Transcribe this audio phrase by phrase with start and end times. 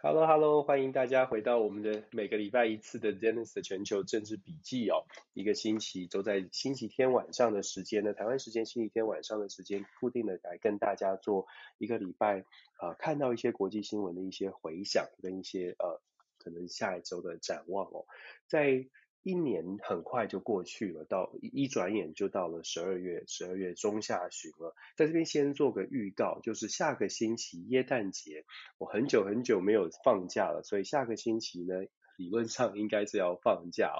[0.00, 5.04] Hello，Hello，欢迎大家回到我们的每个礼拜一次的 Dennis 的全球政治笔记哦。
[5.34, 11.46] 一个星期都在星期天晚上的时间呢，台湾时间星期天晚上的时间，固定的来跟大家做
[11.78, 12.44] 一个礼拜
[12.78, 16.00] 啊、看到一些国际新闻的一些回想跟一些呃，
[16.38, 18.06] 可能下一周的展望哦，
[18.48, 18.88] 在。
[19.22, 24.74] 一年很快就过去了，到一转眼就到了十二月，十二月中下旬了。
[24.96, 28.44] 在这边先做个预告，就是下个星期耶诞节，
[28.78, 31.74] 我很久很久没有放假了，所以下个星期呢，
[32.16, 33.92] 理论上应该是要放假。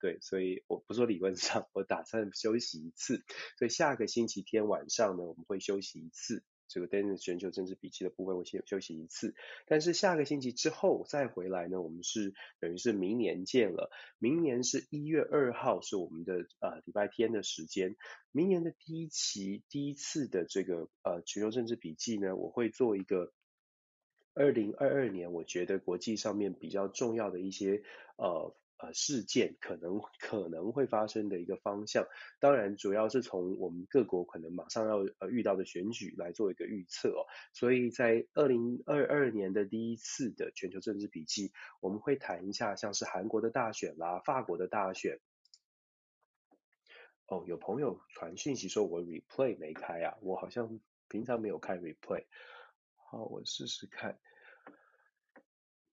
[0.00, 3.24] 对，所以我不说理论上，我打算休息一次，
[3.58, 6.44] 所以下个星期天晚上呢，我们会休息一次。
[6.68, 9.34] 这个 Dennis 全球政治笔记的部分，我先休息一次。
[9.66, 13.90] 但是下个星期之后再回来呢，我们是等于是明年见了。
[14.18, 17.96] 明年是一月二号，是我们的呃礼拜天的时间。
[18.32, 23.32] 明年的第一期第一次的这个呃全球政治笔记呢，我会做一个
[24.34, 27.82] 二零二二年我觉得国际上面比较重要的一些
[28.16, 28.54] 呃。
[28.92, 32.06] 事件可能可能会发生的一个方向，
[32.40, 37.26] 当然主要是从我们各国可能马上要呃遇到的选举来做一个预测哦。
[37.52, 45.20] 所以在二零二二年的第一次的全球政治笔记，我们会谈一下像是韩国的大选啦、法国的大选。
[47.28, 50.78] 哦，有朋友传讯息说我 replay 没开啊，我好像
[51.08, 52.24] 平常没有开 replay。
[52.94, 54.18] 好，我试试看。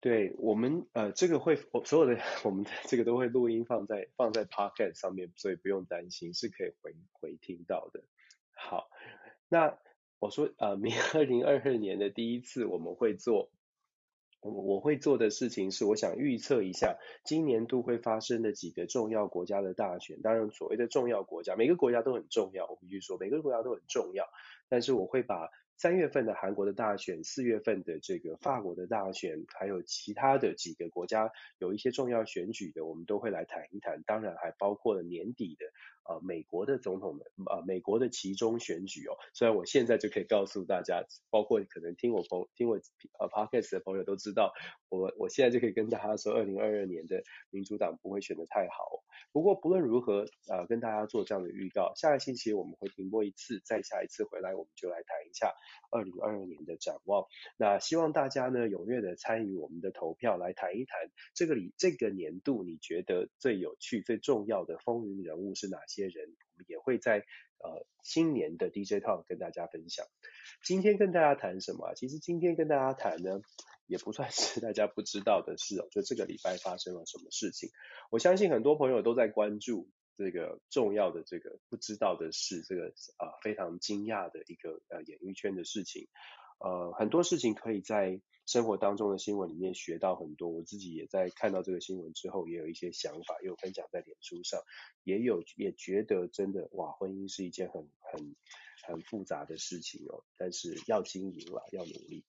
[0.04, 8.04] 对我们呃，这个会我所有的我们的这个都会录音放在放在 Podcast 上面，所以不用担心，是可以回回听到的。
[8.54, 8.90] 好，
[9.48, 9.78] 那
[10.20, 13.50] 我说呃，明二零二二年的第一次我们会做，
[14.42, 20.22] 我我会做的事情是，我想预测一下今年度会发生的几个重要国家的大选。
[20.22, 24.28] 当然，所谓的重要国家，每个国家都很重要，我必须说每个国家都很重要，
[24.68, 25.50] 但是我会把。
[25.78, 34.02] 三月份的韩国的大选，四月份的这个法国的大选，还有其他的几个国家有一些重要选举的，我们都会来谈一谈。
[34.04, 35.66] 当然还包括了年底的
[36.06, 39.16] 呃美国的总统的呃美国的其中选举哦。
[39.34, 42.76] 虽然我现在就可以告诉大家，包括可能听我朋听我
[43.20, 44.54] 呃 podcast 的朋友都知道，
[44.90, 49.04] 我我现在就可以跟大家说，二零二二年的民主党不会选得太好。
[49.32, 55.54] 不过不论如何，呃，跟大家做这样的预告，下个星期我们会停播一次，再下一次回来我们就来谈一下
[55.92, 57.26] 二零二二年的展望。
[57.58, 66.26] 那希望大家呢踊跃的参与我们的投票，来谈一谈这个里这个年度你觉得最有趣、最重要的风云人物是哪些些人？
[66.26, 67.20] 我们也会在
[67.60, 70.06] 呃新年的 DJ Talk 跟大家分享。
[70.66, 71.94] 今天跟大家谈什么？
[71.96, 73.40] 其实今天跟大家谈呢。
[73.86, 77.70] 也不算是大家不知道的事哦，就这个礼拜发生了什么事情，
[78.12, 82.88] 我相信很多朋友都在关注这个重要的这个不知道的事，这个
[83.18, 86.08] 啊、呃、非常惊讶的一个呃演艺圈的事情，
[86.60, 94.62] 呃很多事情可以在生活当中的新闻里面学到很多，我自己也在看到这个新闻之后也有一些想法，也有分享在脸书上，
[95.04, 98.36] 也有也觉得真的哇，婚姻是一件很很
[98.84, 102.26] 很复杂的事情哦，但是要经营啦，要努力。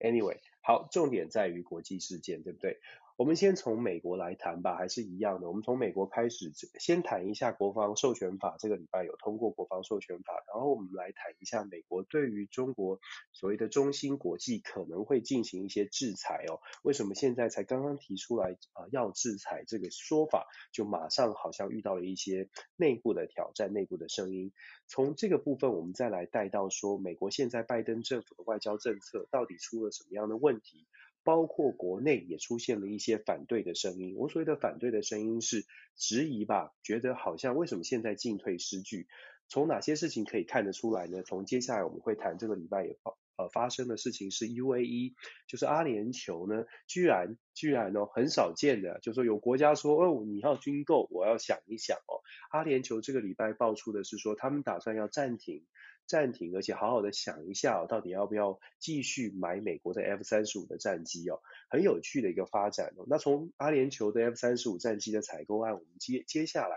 [0.00, 2.78] Anyway，好，重点在于国际事件，对不对？
[3.18, 5.48] 我们先从美国来谈吧，还是一样的。
[5.48, 8.54] 我们从美国开始，先谈一下国防授权法。
[8.60, 13.00] 这个礼拜有通过国防授权法，然后我们来谈一下美国对于中国
[13.32, 16.60] 所谓的中芯国际可能会进行一些制裁哦。
[16.84, 24.52] 为什么现在才刚刚提出来啊、要制裁这个说法，就马上好像遇到了一些内部的挑战、内部的声音。
[24.86, 30.86] 从这个部分，我们再来带到说，美国现在拜登政府的外交政策到底出了什么样的问题？
[31.28, 34.14] 包括国内也出现了一些反对的声音。
[34.16, 39.08] 我所谓的反对的声音是质疑吧，觉得好像为什么现在进退失据？
[39.46, 41.22] 从哪些事情可以看得出来呢？
[41.22, 45.12] 从接下来我们会谈这个礼拜也发呃发生的事情是 UAE，
[45.46, 52.24] 就是阿联酋呢，居然居然哦很少见的，就说有国家说哦你要军购，我要想一想哦。
[52.50, 55.66] 阿联酋这个礼拜爆出的是说他们打算要暂停。
[56.08, 63.04] 暂停，而且好好的想一下哦，到底要不要继续买美国的 F 三十五的战机哦，很有趣的一个发展哦。
[63.06, 66.76] 那从阿联酋的 F 三十五战机的采购案，我们接接下来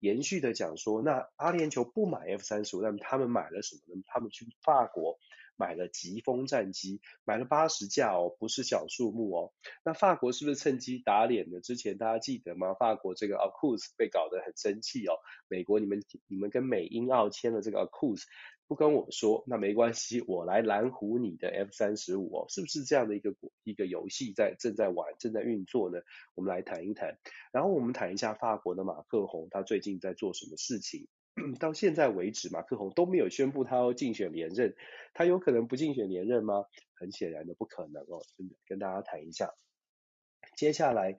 [0.00, 4.02] 延续的讲说，那阿联酋不买 F 三十五，那么他们买了什么呢？
[4.06, 5.18] 他们去法国
[5.60, 9.52] 买了疾风战机，买了八十架哦，不是小数目哦。
[9.84, 11.60] 那法国是不是趁机打脸呢？
[11.60, 12.72] 之前大家记得吗？
[12.72, 15.12] 法国这个 AUKUS 被搞得很生气哦。
[15.48, 18.22] 美国你们你们跟美英澳签了这个 AUKUS。
[18.66, 23.34] 不跟我说，那没关系，我来拦胡你的 F 三十五哦，是不是这样的一个
[23.64, 25.98] 一个游戏在正在玩，正在运作呢？
[26.36, 27.18] 我们来谈一谈，
[27.50, 31.08] 然后我们谈一下法国的马克宏，他最近在做什么事情？
[31.58, 34.74] 到现在为止，马克宏都没有宣布他要竞选连任，
[35.14, 36.64] 他有可能不竞选连任吗？
[36.94, 39.54] 很显然的不可能哦，真的跟大家谈一下。
[40.56, 41.18] 接下来，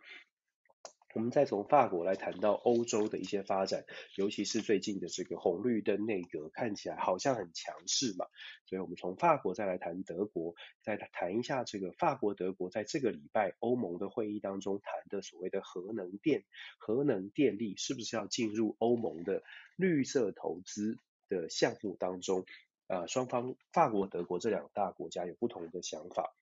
[1.13, 3.85] 我们再从法国来谈到欧洲的一些发展，
[4.15, 8.25] 尤其是最近的这个红绿灯内阁看起来好像很强势嘛，
[8.65, 16.43] 所以我们从法国再来谈德国，再谈一下这个法国德国在这个礼拜欧盟的会议当中谈的所谓的核能电、
[16.77, 19.43] 核能电力是不是要进入欧盟的
[19.75, 20.97] 绿色投资
[21.27, 22.45] 的项目当中？
[22.87, 26.35] 呃，双方法国、德国这两大国家有不同的想法。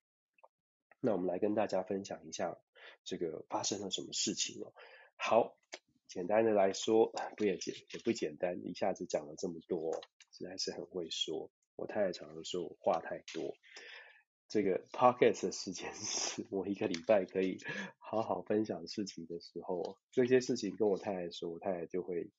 [0.99, 2.57] 那我们来跟大家分享一下
[3.03, 4.73] 这个发生了什么事情哦。
[5.15, 5.57] 好，
[6.07, 10.01] 简单的来说，不也简也不简单，一下子讲了这么多，
[10.31, 11.51] 实在是很会说。
[11.75, 13.55] 我太太常常说我话太多。
[14.49, 17.59] 这个 podcast 的时间是我一个礼拜可以
[17.99, 22.31] 好好分享事情的时候，这些事情跟我太太说，我太太就会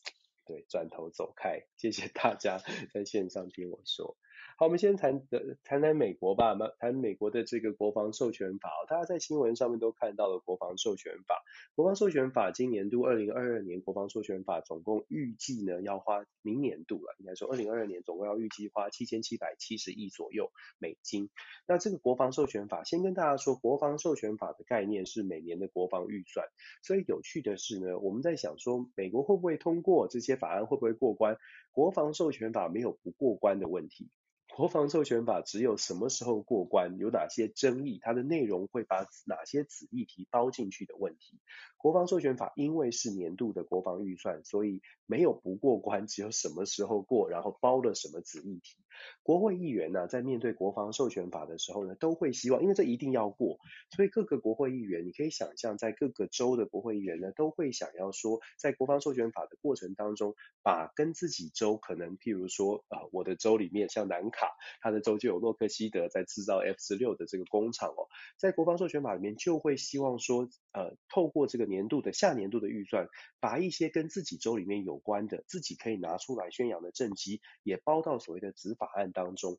[0.44, 1.60] 对转头走开。
[1.76, 2.58] 谢谢大家
[2.92, 4.16] 在线上听我说。
[4.60, 8.70] 好，我们先谈的谈谈美国吧，谈美国的这个国防授权法。
[8.90, 11.42] 大家在新闻上面都看到了国防授权法。
[11.74, 21.30] 国防授权法今年度二零二二年国防授权法总共预计呢要花明年度了，应该说二零二二年总共要预计花七千七百七十亿左右美金。
[21.66, 26.46] 那这个国防授权法，先跟大家说，国防授权法的概念是每年的国防预算。
[26.82, 31.38] 所以有趣的是呢，我们在想说，美国会不会通过这些法案，会不会过关？
[31.72, 34.10] 国防授权法没有不过关的问题。
[34.54, 41.40] 国防授权法只有什么时候过关，有哪些争议，它的内容会把哪些子议题包进去的问题。
[41.76, 48.76] 国防授权法因为是年度的国防预算，所以没有不过关，只有什么时候过，然后包了什么子议题。
[49.22, 53.58] 国会议员呢，在面对国防授权法的时候呢，都会希望，因为这一定要过，
[53.96, 64.50] 所以各个国会议员，你可以想象，在各个州的国会议员呢，都会想要说，在国防授权法的过程当中，把跟自己州可能，譬如说，呃，我的州里面像南卡，
[64.82, 68.04] 他的州就有洛克希德在制造 F 十六的这个工厂哦，
[68.36, 71.70] 在国防授权法里面就会希望说，呃，透过这个。
[71.70, 73.06] 年度的下年度的预算，
[73.38, 79.58] 把一些跟自己州里面有关的，自己可以拿出来宣扬的政绩，也包到所谓的子法案当中，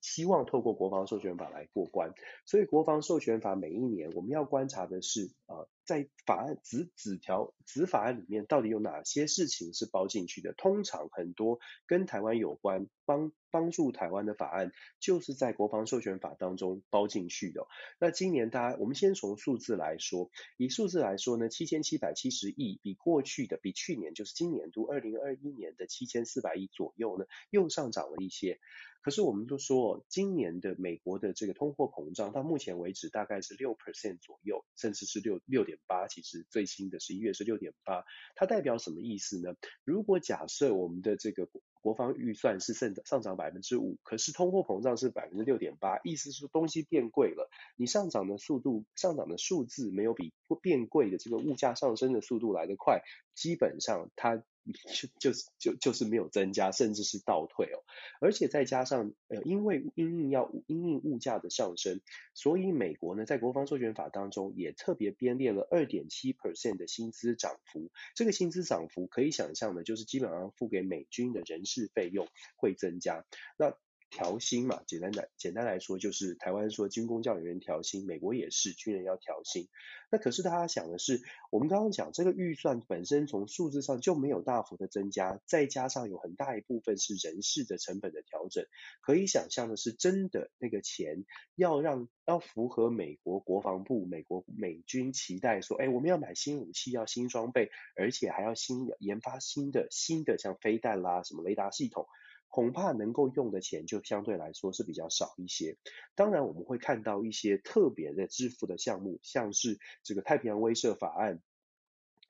[0.00, 2.12] 希望透过国防授权法来过关。
[2.46, 10.52] 所以国防授权法每一年我们要观察的是，呃，在法案子子条子法案里面到底有哪些事情是包进去的？
[10.52, 17.66] 通常很多跟台湾有关，帮帮助台湾的法案，就是在国防授权法当中包进去的。
[17.98, 28.60] 那今年大家，我们先从数字来说，以数字来说呢，七千七百七十亿比过去的，比去年就是今年度二零二一年的七千四百亿左右呢，又上涨了一些。
[29.02, 36.06] 可是我们都说，今年的美国的这个通货膨胀到目前为止大概是六 percent 左右，甚至是六六点八。
[36.06, 38.04] 其实最新的十一月是六点八，
[38.36, 39.54] 它代表什么意思呢？
[39.84, 41.48] 如果假设我们的这个
[41.80, 50.32] 国防预算是上上涨百分之五，可是通货膨胀是百分之六点八，意思是东西变贵了，你上涨的速度、上涨的数字没有比
[50.62, 53.02] 变贵的这个物价上升的速度来得快，
[53.34, 54.44] 基本上它。
[54.94, 57.82] 就就是就就是没有增加，甚至是倒退哦。
[58.20, 62.00] 而且再加上呃，因为因应要因应物价的上升，
[62.34, 67.90] 所以美国呢在国防授权法当中也特别编列了二点七 percent 的薪资涨幅。
[68.14, 73.24] 这个薪资涨幅可以想象的，就是基本上付给美军的人事费用会增加。
[73.56, 73.76] 那
[74.12, 79.68] 调薪嘛，简单来简单来说，就是台湾说军工教人员调薪，美国也是军人要调薪。
[80.10, 88.66] 那可是大家想的是，我们刚刚讲这个预算本身从数字上就没有大幅的增加，再加上有很大一部分是人事的成本的调整，
[89.00, 102.06] 可以想象的是，真的那个钱要让要符合美国国防部、美国美军期待说，哎，我们要买新武器，要新装备，而且还要新研发新的新的像飞弹啦、什么雷达系统。
[102.52, 105.78] 恐怕能够用的钱就相对来说是比较少一些。
[106.14, 111.40] 当然，我们会看到一些特别的支付的项目，像是这个太平洋威慑法案，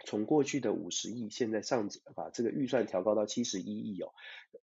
[0.06, 4.12] 从过去的五十亿，现在上把这个预算调高到七十一亿哦。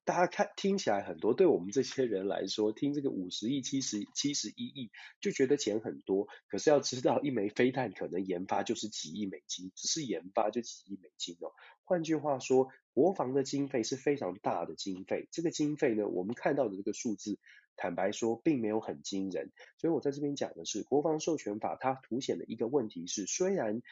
[0.04, 6.26] 大家看听起来很多，对我们这些人来说，听这个五十亿、七十七十一亿就觉得钱很多。
[6.48, 11.52] 可是要知道，一枚飞弹可能研发就是几亿美金，只是研发就几亿美金哦。
[11.84, 15.28] 换句话说，国防的经费是非常大的经费。
[15.30, 17.38] 这个经费呢，我们看到的这个数字，
[17.76, 19.52] 坦白说，并没有很惊人。
[19.76, 23.82] 所以我在这边讲的是，国防授权法它凸显的一个问题是，虽然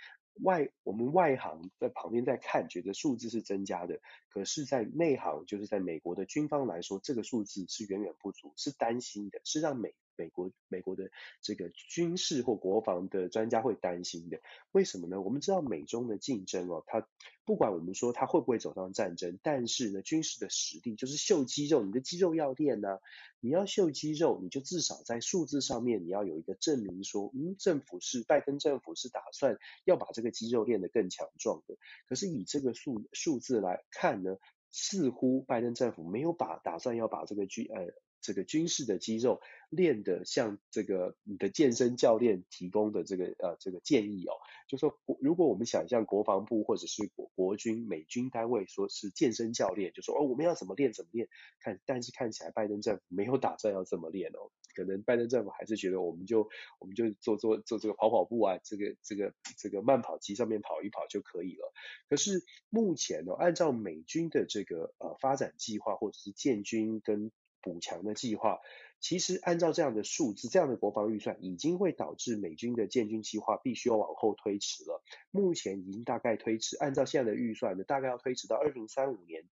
[0.40, 14.40] 外我们外行在旁边在看，觉得数字是增加的，可是，在内行，就是在美国的军方来说，这个数字是远远不足，是担心的，是让美美国美国的这个军事或国防的专家会担心的。
[14.72, 15.20] 为什么呢？
[15.20, 17.06] 我们知道美中的竞争哦，它
[17.44, 22.98] 不管我们说它会不会走上战争，但是呢，军事的实力就是秀肌肉，你的肌肉要练呐。
[23.44, 31.76] 你要秀肌肉，你就至少在数字上面你要有一个证明说，嗯，政府是拜登政府是打算要把这个肌肉练得更强壮的。
[32.06, 34.36] 可是以这个数数字来看呢，
[34.70, 37.92] 似乎拜登政府没有把打算要把这个军呃
[38.22, 44.32] 这个军事的肌肉练得像这个你的健身教练提供的这个呃这个建议哦，
[44.68, 51.28] 就说如果我们想象国防部或者是国国军美军单位说是健身教练，就说哦我们要怎么练怎么练，
[51.60, 56.48] 看但是看起来拜登政府没有打算要这么练哦，可能拜登政府还是觉得我们就
[56.78, 61.72] 我们就做做做这个跑跑步啊，这个这个这个慢跑机上面跑一跑就可以了。
[62.08, 68.60] 可是目前呢，按照美军的这个呃发展计划或者是建军跟补强的计划，
[69.00, 75.02] 其实按照这样的数字，这样的国防预算，已经会导致美军的建军计划必须要往后推迟了。
[75.30, 79.44] 目前已经大概推迟，按照现在的预算呢，大概要推迟到二零三五年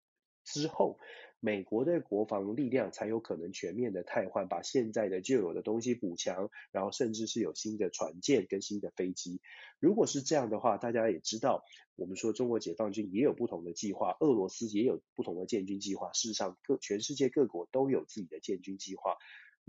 [0.51, 0.97] 之后。
[1.41, 9.39] 美国的国防力量才有可能全面的汰换，把现在的旧有的东西补强，然后甚至是有新的船舰跟新的飞机。
[9.79, 11.63] 如果是这样的话，大家也知道，
[11.95, 16.11] 我们说中国解放军也有不同的计划，俄罗斯也有不同的建军计划。
[16.11, 19.15] 事实上，各全世界各国都有自己的建军计划。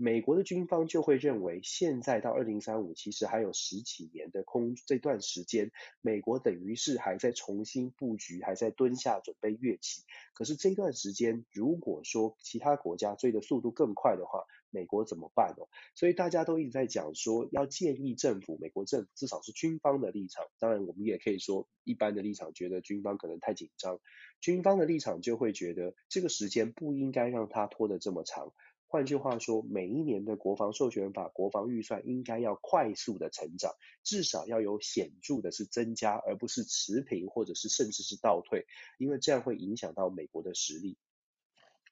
[0.01, 10.01] 美国的军方就会认为，现在到二零三五其实还有十几年的空这段时间，美国等于是还在重新布局，还在蹲下准备跃起。
[10.33, 15.65] 可是这段时间，如果说其他国家追的速度更快的话，美国怎么办呢？
[15.93, 20.47] 所以大家都一直在讲说，要建议政府，美国政府至少是军方的立场。
[20.57, 23.99] 当然，我们也可以说一般的立场，觉得军方可能太紧张。
[24.39, 28.51] 军方的立场就会觉得，这个时间不应该让它拖得这么长。
[28.91, 33.71] 换句话说，每一年的国防授权法国防预算应该要快速的成长，
[34.03, 38.65] 至少要有显著的是增加，而不是持平或者是甚至是倒退，
[38.97, 40.97] 因为这样会影响到美国的实力。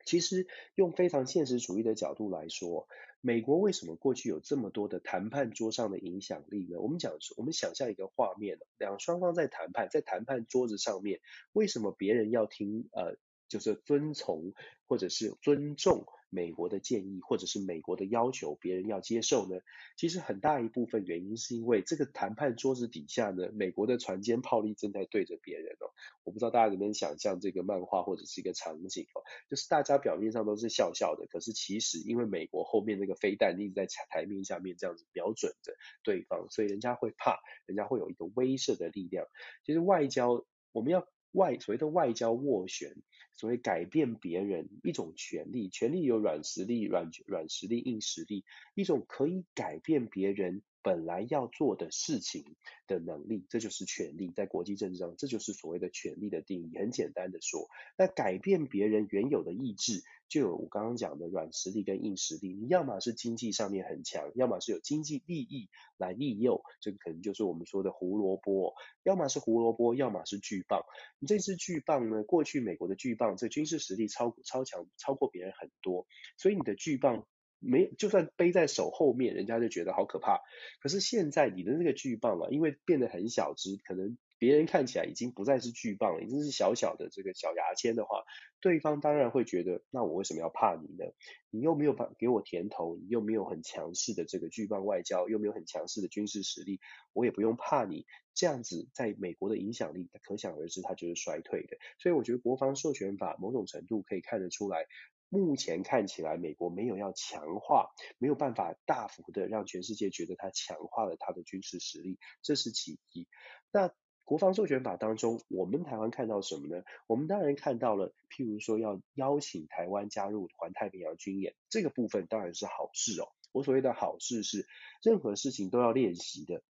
[0.03, 2.89] 其实用非常现实主义的角度来说，
[3.22, 6.82] 美国为什么过去有这么多的谈判桌上的影响力呢？
[6.82, 11.22] 我们讲，我们想象一个画面，两双方在谈判，在谈判桌子上面，
[11.53, 12.89] 为什么别人要听？
[12.91, 13.15] 呃，
[13.48, 14.51] 就是遵从
[14.86, 16.06] 或者是尊重？
[16.29, 19.59] 美国的建议或者是美国的要求，别人要接受呢？
[19.98, 25.91] 其实很大一部分原因是因为这个谈判桌子底下呢，美国的船坚炮利正在对着别人哦。
[26.24, 39.25] 我不知道大家能不能想象这个漫画或者是一个场景哦，就是大家表面上都是笑笑的，可是其实因为美国后面那个飞弹一直在台面下面这样子瞄准着对方，所以人家会怕，人家会有一个威慑的力量。
[39.65, 41.07] 其实外交我们要。
[41.31, 42.95] 外所谓的外交斡旋，
[43.33, 48.45] 所谓改变别人一种权利，权利有软实力、软软实力、硬实力，
[48.75, 52.43] 一种可以改变别人本来要做的事情
[52.88, 54.31] 的能力，这就是权力。
[54.36, 56.77] 在国际政治上，这就是所谓的权力的定义。
[56.77, 60.03] 很简单的说，那改变别人原有的意志。
[60.29, 70.83] 就有我刚刚讲的软实力跟硬实力，你要么是经济上面很强，要么是有经济利益来利诱，这个可能就是我们说的胡萝卜，要么是胡萝卜，要么是巨棒。
[71.17, 76.05] 你这支巨棒呢，过去美国的巨棒这军事实力超超强，超过别人很多，
[76.38, 77.25] 所以你的巨棒
[77.60, 80.39] 没就算背在手后面，人家就觉得好可怕。
[80.82, 84.18] 可是现在你的那个巨棒啊，因为变得很小只，可能。
[84.42, 88.24] 别人看起来已经不再是巨棒了，已经是小小的这个小牙签的话，
[88.62, 91.12] 对方当然会觉得，那我为什么要怕你呢？
[91.50, 96.80] 你又没有把给我甜头，你又没有很强势的这个巨棒外交，又没有很强势的军事实力，
[97.12, 98.06] 我也不用怕你。
[98.34, 101.78] 这样子在美国的影响力，可想而知，它就是衰退的。
[101.98, 104.86] 所以我觉得国防授权法某种程度可以看得出来，
[105.29, 113.27] 目前看起来美国没有要强化，没有办法大幅的让全世界觉得它强化了它的军事实力，这是其一。
[113.71, 113.91] 那
[114.25, 116.83] 国防授权法当中，我们台湾看到什么呢？
[117.07, 123.27] 我们当然看到了，譬如说要邀请台湾加入环太平洋军演，这个部分当然是好事哦。
[123.51, 124.67] 我所谓的好事是，
[125.03, 126.62] 任何事情都要练习的。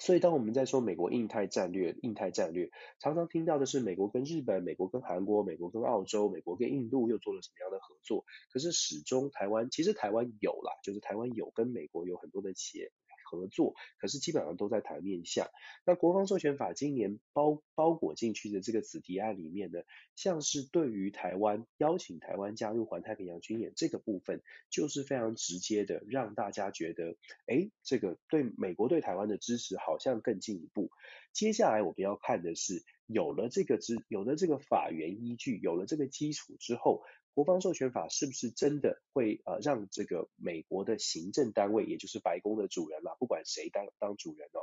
[0.00, 8.24] 所以当我们在说美国印太战略，印太战略常常听到的是美国跟日本、美国跟韩国、美国跟澳洲、美国跟印度又做了什么样的合作？
[8.50, 12.90] 可是始终台湾，其实台湾有啦，就是台湾有跟美国有很多的企业。
[13.32, 15.48] 合作，可是基本上都在台面下。
[15.86, 19.80] 那国防授权法今年包包裹进去的这个子提案里面呢，
[20.14, 30.90] 像是对于台湾邀请台湾加入环太平洋军演这个部分，就是非常直接的让大家觉得，诶，这个对美国对台湾的支持好像更进一步。
[31.32, 37.02] 接下来我们要看的是，有了这个支，有了这个法源依据，有了这个基础之后，
[37.34, 44.60] 国防授权法是不是真的会呃让这个美国的行政单位，也就是白宫的主人啦，不管谁当当主人哦，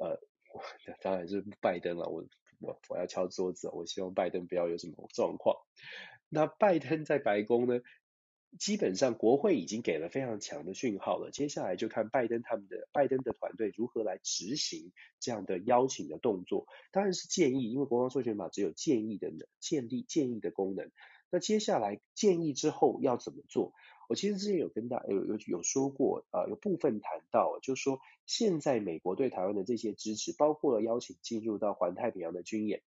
[0.00, 0.20] 呃，
[1.02, 2.24] 当然是拜登了，我
[2.58, 5.56] 我我要敲桌子，我希望拜登不要有什么状况。
[6.28, 7.80] 那拜登在白宫呢？
[8.58, 14.90] 基本上国会已经给了非常强的讯号了，接下来就看拜登他们的拜登的团队如何来执行
[15.20, 16.66] 这样的邀请的动作。
[16.90, 20.90] 当然是建议，因为国防授权法只有建议的建立建议的功能。
[21.30, 23.72] 那接下来建议之后要怎么做？
[24.08, 32.82] 我其实之前有跟大有有有说过，呃，有部分谈到，就是说现在美国对台湾的这些支持，包括了邀请进入到环太平洋的军演，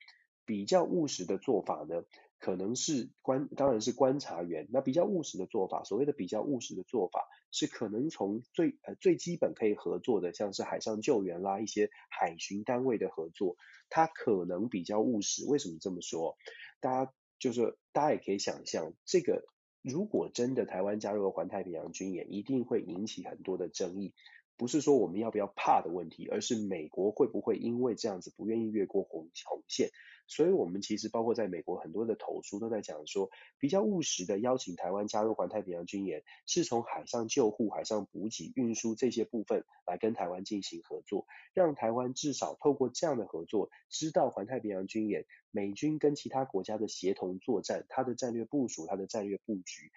[0.45, 2.03] 比较务实的做法呢。
[2.39, 4.67] 可能是观，当然是观察员。
[4.69, 13.55] 那比较务实的做法，所谓的比较务实的做法，是可能从最呃最基本可以合作的，像是海上救援啦，一些海巡单位的合作，
[13.89, 15.45] 它可能比较务实。
[15.47, 16.35] 为什么这么说？
[16.81, 19.43] 大家就是大家也可以想象，这个
[19.81, 24.13] 如果真的台湾加入了环太平洋军演，一定会引起很多的争议。
[24.57, 29.89] 不是说我们要不要怕的问题，而是美国会不会因为这样子不愿意越过红红线。
[30.25, 33.29] 所以，我们其实包括在美国很多的投书都在讲说，
[33.59, 49.91] 比较务实的邀请台湾加入环太平洋军演，是从海上救护、海上补给、运输这些部分来跟台湾进行合作，让台湾至少透过这样的合作，知道环太平洋军演美军跟其他国家的协同作战，它的战略部署、它的战略布局。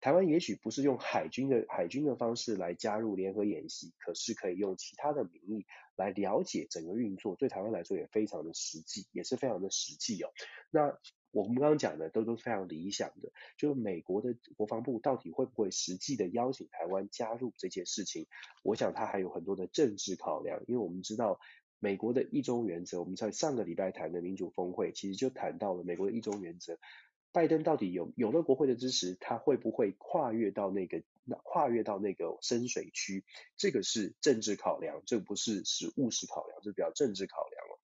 [0.00, 10.30] 台湾也许不是用海军的海军的方式来加入联合演习，可是可以用其他的名义来了解整个运作，对台湾来说也非常的实际，也是非常的实际哦。
[10.70, 10.96] 那
[11.30, 18.26] 我们刚刚讲的都都非常理想的，就是美国的国防部到底会不会实际的邀请台湾加入这件事情？
[18.62, 21.38] 我想它还有很多的政治考量，因为我们知道
[21.80, 26.78] 美国的一中原则，我们在上个礼拜谈的民主峰会，其实就谈到了美国的一中原则。
[27.32, 31.02] 拜登到底有有了国会的支持，他会不会跨越到那个
[31.44, 33.24] 跨越到那个深水区？
[33.56, 37.78] 这个是政治考量，这不是是务实考量，这比较政治考量了。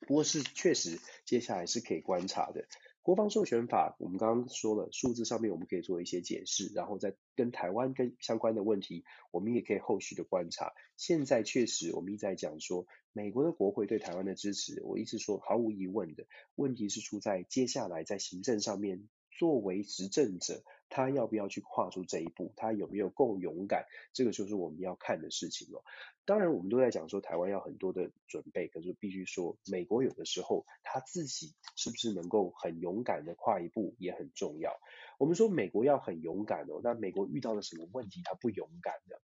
[0.00, 2.66] 不过是确实，接下来是可以观察的。
[3.06, 10.72] 国防授权法，我们刚刚说了，数字上面我们可以做一些解释，然后再跟台湾跟相关的问题，我们也可以后续的观察。
[10.96, 16.26] 现在确实，我们一直在讲说，美国的国会对台湾的支持，我一直说毫无疑问的，
[16.56, 20.64] 问题是出在接下来在行政上面，作为执政者。
[20.88, 22.52] 他要不要去跨出这一步？
[22.56, 23.86] 他有没有够勇敢？
[24.12, 25.82] 这个就是我们要看的事情了。
[26.24, 34.72] 当然，我们都在讲说台湾要很多的准备，可是必须说，美国有的时候他自己是不是能够很勇敢的跨一步也很重要。
[35.18, 38.22] 我们说美国要很勇敢哦，那美国遇到了什么问题？
[38.24, 39.20] 他不勇敢的。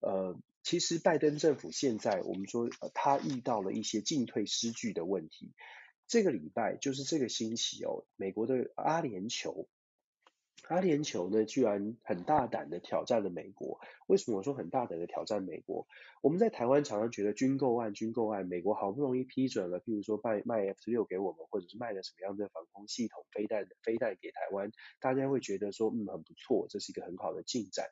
[0.00, 5.52] 呃，其实拜登政府现在我们说，他遇到了一些进退失据的问题。
[6.06, 9.66] 这个礼拜就是这个星期哦，美国的阿联酋。
[10.68, 13.80] 阿联酋呢，居然很大胆的挑战了美国。
[14.06, 15.86] 为什么我说很大胆的挑战美国？
[16.22, 24.70] 我们在台湾常常觉得军购案、军购案，美国好不容易批准了，譬如说卖卖 F 十六给我们，或者是卖了什么样的防空系统、飞弹、飞弹给台湾，
[25.00, 27.86] 大家会觉得说，嗯，很不错，这是一个很好的进展。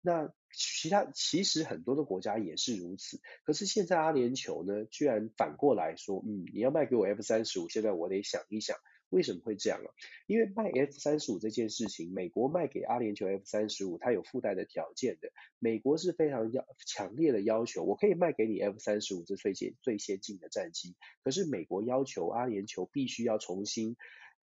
[0.00, 3.20] 那其他其实很多的国家也是如此。
[3.44, 8.76] 可是现在阿联酋呢，居然反过来说，嗯，你要卖给我 F 三十五，现在我得想一想。
[9.14, 9.88] 为什么会这样啊？
[10.26, 15.30] 因为卖 F 三十五这件事情，美国卖给阿联酋 F 三十五，它有附带的条件的。
[15.60, 23.96] 美国是非常要强烈的要求，我可以卖给你 F 三十五这最先最先进的战机，可是美国要求阿联酋必须要重新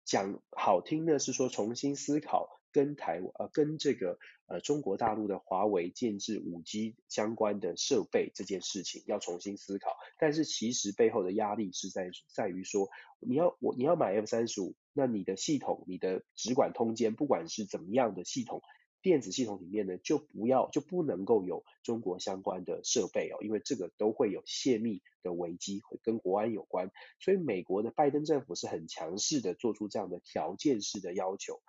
[0.05, 2.60] 讲好听的是说重新思考。
[2.71, 18.61] 跟台呃跟这个呃中国大陆的华为建制五 G 相关的设备这件事情要重新思考，但是其实背后的压力是在在于说，你要我你要买 F 三十五，那你的系统你的直管通奸，不管是怎么样的系统，
[19.01, 31.61] 电子系统里面呢就不要就不能够有中国相关的设备哦，因为这个都会有泄密的危机，会跟国安有关，所以美国的拜登政府是很强势的做出这样的条件式的要求。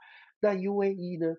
[0.42, 1.36] 那 UAE 呢？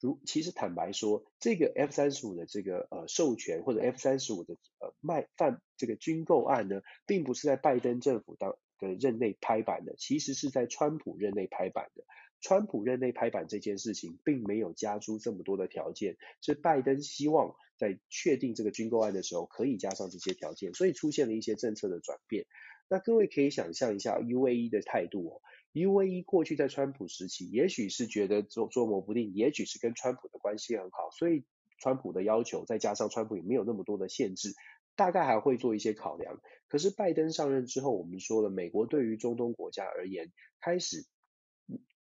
[0.00, 12.04] 如其实坦白说，这个 F 三十五的这个呃授权或者 F 三十五的呃卖贩这个军购案呢，并不是在拜登政府当的任内拍板的，其实是在川普任内拍板的。
[12.40, 22.44] 川普任内拍板这件事情，并没有加诸这么多的条件，是拜登希望在确定这个军购案的时候，可以加上这些条件，所以出现了一些政策的转变。
[22.90, 25.40] 那各位可以想象一下 UAE 的态度哦。
[25.74, 31.42] 因为过去在川普时期，也许是觉得捉捉摸不定，也许是跟川普的关系很好，所以
[31.78, 34.54] 川普的要求，再加上川普也没有那么多的限制，
[34.94, 36.40] 大概还会做一些考量。
[36.68, 41.04] 可是拜登上任之后，我们说了，美国对于中东国家而言，开始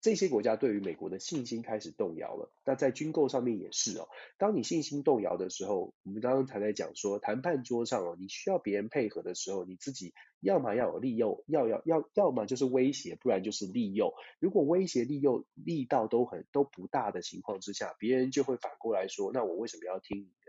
[0.02, 2.52] 这些国家对于美国的信心开始动摇了。
[2.66, 14.14] 那在军购上面也是哦，当你信心动摇的时候，我们刚刚才在讲说，谈判桌上哦，你需要别人配合的时候，你自己要么要有利诱，要要要，要么就是威胁，不然就是利诱。
[14.40, 20.41] 如果威胁利诱力道都很都不大的情况之下，别人就会反过来说，那我为什么要听你？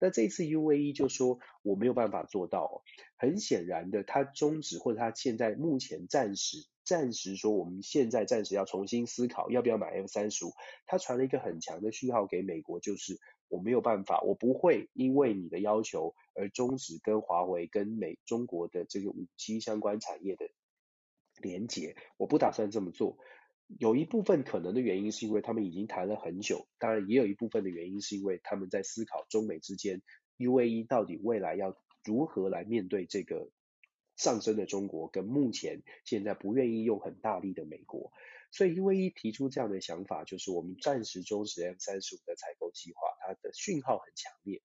[0.00, 2.82] 那这次 UAE 就说我没有办法做到哦，
[3.16, 6.66] 很显然的，他终止或者他现在目前暂时。
[6.82, 10.50] 暂时说，我们现在暂时要重新思考要不要买 F 三十五。
[10.86, 20.46] 他传了一个很强的讯号给美国，就是我没有办法，我不会因为你的要求而终止跟华为跟美中国的这个五 G 相关产业的
[21.40, 21.94] 连接。
[22.16, 23.18] 我不打算这么做。
[23.78, 30.02] 有一部分可能的原因是因为他们已经谈了很久，当然也有一部分的原因是因为他们在思考中美之间
[30.38, 33.50] UAE 到底未来要如何来面对这个。
[34.16, 38.12] 上升的中国跟目前现在不愿意用很大力的美国，
[38.50, 44.60] 所以 UAE 提出这样的想法，就是我们暂时终止 F 三十五的采购计划，它的讯号很强烈。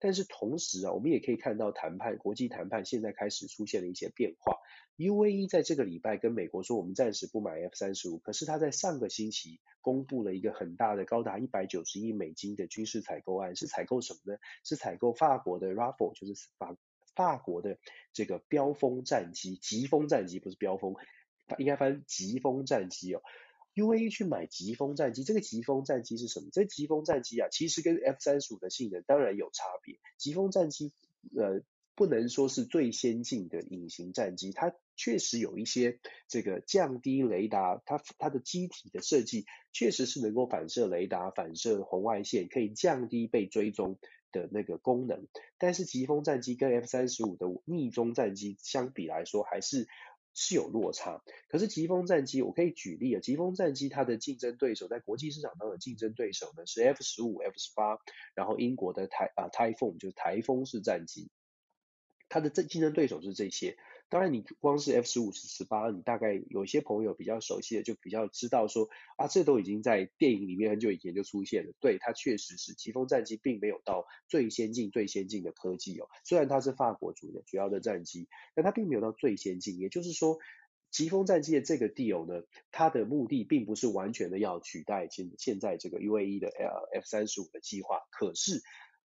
[0.00, 4.56] 但是同时啊，我们也可以看到谈判国际谈判现在开始出现了一些变化。
[4.96, 14.38] UAE 在这个礼拜跟美国说，我们暂时不买 F 三十五，可是他在上个星期公布了一个很大的高达一百九十亿美金的军事采购案，是采购什么呢？
[14.64, 16.76] 是采购法国的 Rafale，就是法。
[17.16, 17.76] 法国的
[18.12, 20.94] 这个飙风战机，疾风战机不是飙风，
[21.58, 23.20] 应该翻疾风战机哦。
[23.74, 26.48] UAE 去买疾风战机，这个疾风战机是什么？
[26.52, 29.98] 这疾风战机啊，其实跟 F 三十五的性能当然有差别。
[30.18, 30.92] 疾风战机
[31.36, 31.62] 呃，
[31.94, 43.98] 不能说是最先进的隐形战机，它确实有一些这个降低雷达，它它的机体的设计确实是能够反射雷达、反射红外线，可以降低被追踪
[44.32, 45.26] 的那个功能，
[45.58, 49.88] 但是疾风战机跟 F 三十五的匿踪战机相比来说，还是
[50.42, 51.22] 是有落差。
[51.50, 57.98] 可是疾风战机，我可以举例啊，疾风战机它的竞争对手在国际市场上的竞争对手呢是 F 十五、F 十八，
[58.34, 61.28] 然后英国的台啊 Typhoon 就是台风式战机，
[62.30, 63.76] 它的这竞争对手是这些。
[64.10, 71.72] 当然，你光是 F 十五是、十八，你大概有些朋友比较熟悉的，就比较知道说啊，这都已经在电影里面很久以前就出现了。
[71.78, 76.08] 对，它确实是疾风战机，并没有到最先进、最先进的科技哦。
[76.24, 79.78] 虽然它是法国主的主要的战机，但它并没有到最先进。
[79.78, 80.40] 也就是说，
[80.90, 82.42] 疾风战机的这个 deal 呢，
[82.72, 86.48] 它的目的并不是完全的要取代现现在这个 UAE 的
[86.92, 88.60] F 三十五的计划，可是。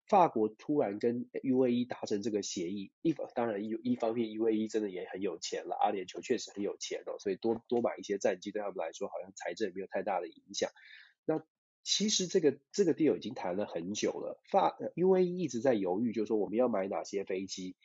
[0.09, 10.71] 法国突然跟 UAE 达成这个协议，一当然一一方面 UAE 真的也很有钱了，阿联酋确实很有钱哦，所以多多买一些战机对他们来说好像财政没有太大的影响。
[11.25, 11.45] 那
[11.83, 17.75] 其实这个这个 deal 已经谈了很久了，法 UAE 一直在犹豫，就是说我们要买哪些飞机。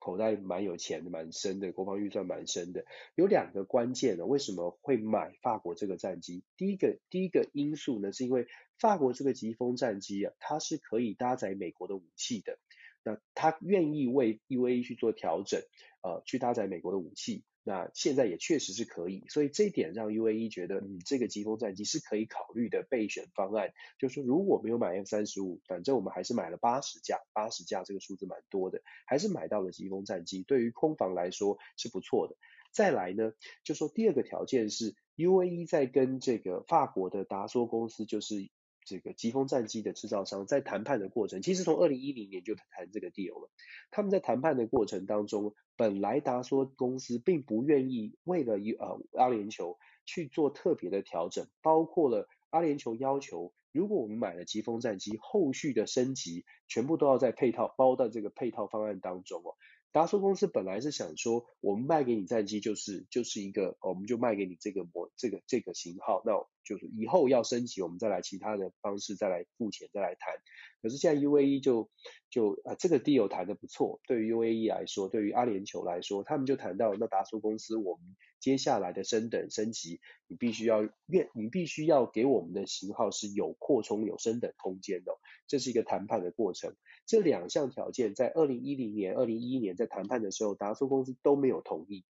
[0.00, 2.84] 口袋蛮有钱的，蛮深的，国防预算蛮深的。
[3.16, 6.44] 有两个关键呢，为什么会买法国这个战机？
[6.56, 8.46] 第一个，第一个因素呢，是因为
[8.78, 12.58] 法国这个疾风战机啊，它是可以搭载美国的武器的。
[13.04, 15.62] 那他愿意为 UAE 去做调整，
[16.02, 17.44] 呃，去搭载美国的武器。
[17.62, 23.72] 那现在也确实是可以，所以这一点让 UAE 觉得，嗯，这个疾风战机是可以考虑的备选方案。
[23.98, 32.36] 就是说，如果没有买 F 三十五，反正我们还是买了八十架，八十架这个数字蛮多的，还是买到了疾风战机，对于空防来说是不错的。
[32.72, 33.32] 再来呢，
[33.64, 38.50] 就说第二个条件是 UAE 在跟这个法国的达索公司，就是。
[38.88, 43.50] 这个疾风战机的制造商在谈判的过程，其实从二零一零年就谈这个 deal 了。
[43.90, 59.52] 他们在谈判的过程当中，本来达索公司并不愿意为了呃阿联酋去做特别的调整，包括了阿联酋要求，如果我们买了疾风战机，后续的升级全部都要在配套包到这个配套方案当中哦。
[59.90, 66.32] 达索公司本来是想说，我们卖给你战机就是就是一个，我们就卖给你这个模这个这个型号，那
[66.64, 70.34] 就是以后要升级，我们再来其他的方式再来付钱再来谈。
[70.82, 71.90] 可是现在 UAE 就
[72.30, 86.76] 就啊这个 deal 谈的不错，对于 UAE 来说，对于阿联酋来说，他们就谈到那达索公司，我们接下来的升等升级，你必须要愿你必须要给我们的型号是有扩充有升等空间的，这是一个谈判的过程。
[87.06, 92.04] 这两项条件在二零一零年、二零一一年在谈判的时候，达索公司都没有同意。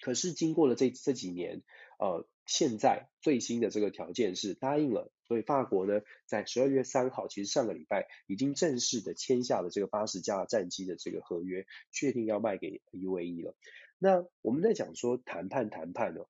[0.00, 1.62] 可是经过了这这几年，
[1.98, 13.56] 呃，现在最新的这个条件是答应了，所以法国呢，在十二月三号，其实上个礼拜已经正式的签下了这个八十架战机的这个合约，确定要卖给 UAE 了。
[13.98, 16.22] 那我们在讲说谈判谈判呢，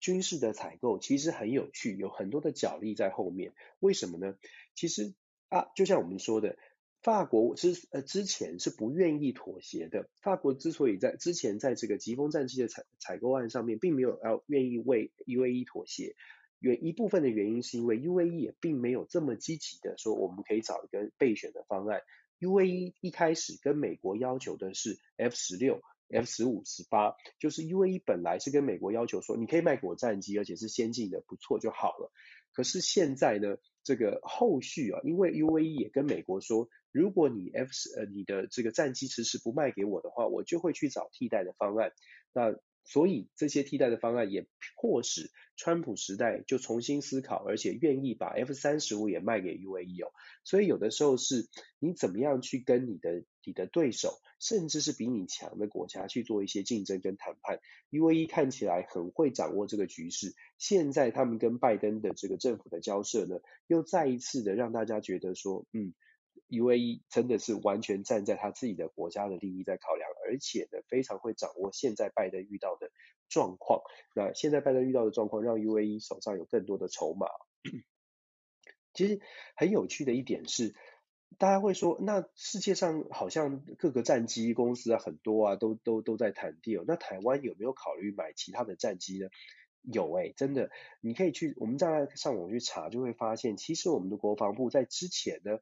[0.00, 3.52] 军事的采购其实很有趣，有很多的角力在后面。
[3.78, 4.36] 为什么呢？
[4.74, 5.14] 其实
[5.48, 6.56] 啊，就像我们说的。
[7.02, 10.08] 法国之呃之前是不愿意妥协的。
[10.22, 16.16] 法国之所以在之前在这个疾风战机的采采购案上面，并没有要愿意为 UAE 妥协，
[16.58, 22.00] 原一部分的原因是因为 UAE 也并没有这么积极的说我们可以找一个备选的方案。
[22.40, 25.82] UAE 一开始跟美国要求的是 F 十六。
[26.08, 32.12] F 十五、十八，就是 UAE 本来是跟美国要求说，你可以卖给我战机，而且是先进的，不错就好了。
[32.52, 41.92] 可是现在呢，这个后续啊，因为 UAE 也跟美国说，如果你 F 十呃你的这个战机迟迟不卖给我的话，我就会去找替代的方案。
[42.32, 42.56] 那
[42.86, 44.46] 所以这些替代的方案也
[44.76, 50.12] 迫使川普时代就重新思考，而且愿意把 F 三十五也卖给 UAE 哦。
[50.44, 57.58] 所以有的时候是你怎么样去跟你的你的对手，甚至是比你强的国家去做一些竞争跟谈判。
[57.90, 65.92] UAE 看起来很会掌握这个局势，现在他们跟拜登的这个政府的交涉呢，又再一次的让大家觉得说，嗯。
[66.48, 72.90] UAE 真的是完全站在他自己的国家的利益在考量，而且呢，非常会掌握现在拜登遇到的
[73.28, 73.82] 状况。
[74.14, 77.26] 那现在拜登遇到的状况，让 UAE 手上有更多的筹码。
[78.94, 79.20] 其实
[79.56, 80.74] 很有趣的一点是，
[81.36, 86.84] 大家会说，那世界上好像各个战机公司啊，很多啊，都都都在谈 deal。
[86.86, 89.28] 那台湾有没有考虑买其他的战机呢？
[89.82, 95.58] 有诶、真的，你可以去，我们再上网去查，就会发现，其实我们的国防部在之前呢。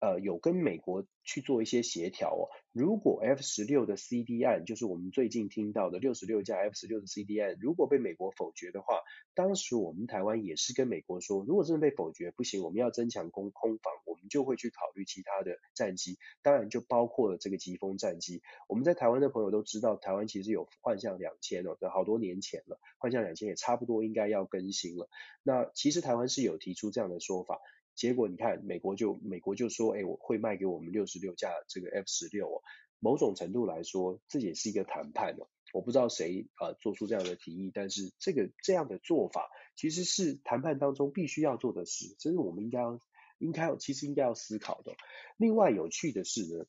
[0.00, 2.48] 呃，有跟美国去做一些协调哦。
[2.72, 9.00] 如果 F 十六的 CD 案，就是我们最近听到的六十六架 F 十六的 CD 案，如果被美国否决的话，
[9.34, 18.42] 当时我们台湾也是跟美国说，如果真的被否决不行，我们要增强空空防，我们就会去考虑其他的战机，当然就包括了这个疾风战机。
[18.68, 25.08] 我们在台湾的朋友都知道，台湾其实有幻象两千哦，好多年前了，幻象两千也差不多应该要更新了。
[25.42, 27.58] 那其实台湾是有提出这样的说法。
[27.96, 32.62] 结果你看，美国就美国就说，哎，我会卖给我们六十六架这个 F 十六哦。
[33.00, 35.48] 某种程度来说，这也是一个谈判哦。
[35.72, 43.00] 我不知道谁啊、呃、做出这样的提议，但是这个这样的做法其实是谈判当中必须要做的事，这是我们应该要
[43.38, 44.94] 应该其实应该要思考的。
[45.36, 46.66] 另外有趣的是呢，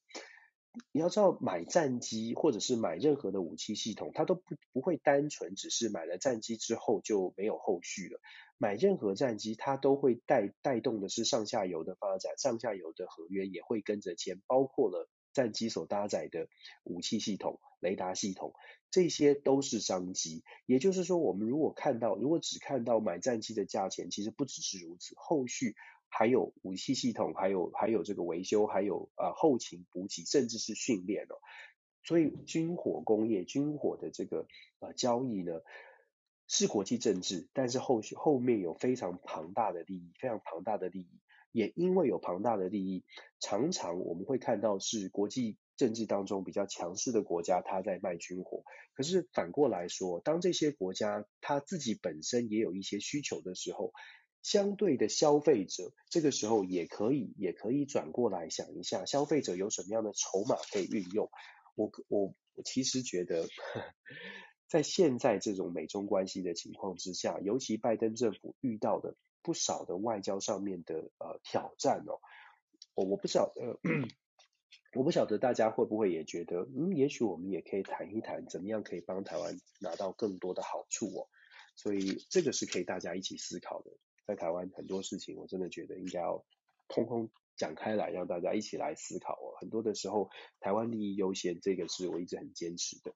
[0.92, 4.42] 你要知道买战机或者是买任何的武器系统，它都不
[4.74, 8.20] 不会单纯只是买了战机之后就没有后续了。
[8.58, 16.48] 买任何战机，它都会带带动的是上下游的发展，上下游的合约也会跟着签，包括了战机所搭载的
[16.84, 18.54] 武器系统、雷达系统，
[18.90, 20.44] 这些都是商机。
[20.66, 25.76] 也就是说，我们如果看到，如果只看到买战机的价钱，其实不只是如此，后续
[26.10, 31.36] 还有武器系统，还有还有这个维修，还有呃后勤补给，甚至是训练哦。
[32.04, 34.48] 所以军火工业、军火的这个
[34.80, 35.62] 呃交易呢，
[36.48, 41.20] 是国际政治，但是后续后面有非常庞大的利益，非常庞大的利益，
[41.52, 43.04] 也因为有庞大的利益，
[43.42, 48.64] 常常我们会看到是国际政治当中比较强势的国家，他在卖军火。
[48.94, 53.92] 可是反过来说，当这些国家他自己本身也有一些需求的时候，
[54.48, 61.30] 相对的消费者这个时候也可以也可以转过来想一下，消费者有什么样的筹码可以运用。
[61.76, 63.46] 我我我其实觉得。
[64.70, 72.20] 在现在这种美中关系的情况之下，尤其拜登政府遇到的不少的外交上面的呃挑战哦，
[72.94, 73.80] 我我不晓得，
[74.94, 81.30] 我不晓得大家会不会也觉得，嗯，也许我们也可以谈一谈，怎么样可以帮台湾拿到更多的好处哦。
[81.78, 83.92] 所以这个是可以大家一起思考的。
[84.28, 86.46] 在台湾很多事情，我真的觉得应该要
[86.90, 89.56] 通通讲开来，让大家一起来思考哦。
[89.60, 93.16] 很多的时候，台湾利益优先，这个是我一直很坚持的。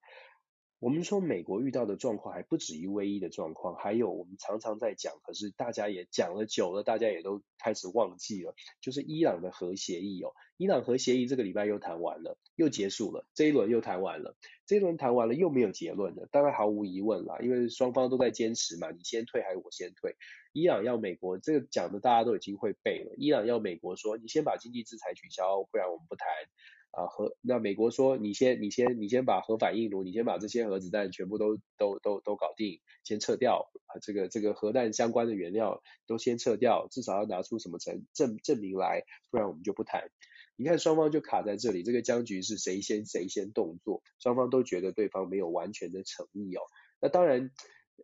[0.82, 10.34] 我们说美国遇到的状况还不止于唯一的状况，还有我们常常在讲，可是大家也讲了久了，大家也都开始忘记了，就是伊朗的核协议哦。
[10.58, 20.16] 伊朗核协议这个礼拜又谈完了，又结束了，这一轮又谈完了，这一轮谈完了又没有结论了，当然毫无疑问啦，因为双方都在坚持嘛，你先退还是我先退？
[20.52, 26.28] 伊朗要美国这个讲的大家都已经会背了，伊朗要美国说你先把经济制裁取消，不然我们不谈。
[26.92, 40.10] 啊，核那美国说你先你先你先把核反应炉，你先把这些核子弹全部都都都都搞定，先撤掉啊，这个这个核弹相关的原料都先撤掉，至少要拿出什么证证证明来，不然我们就不谈。
[40.58, 46.62] 你看双方就卡在这里，这个僵局是谁先谁先动作，双方都觉得对方没有完全的诚意哦。
[47.00, 47.50] 那当然，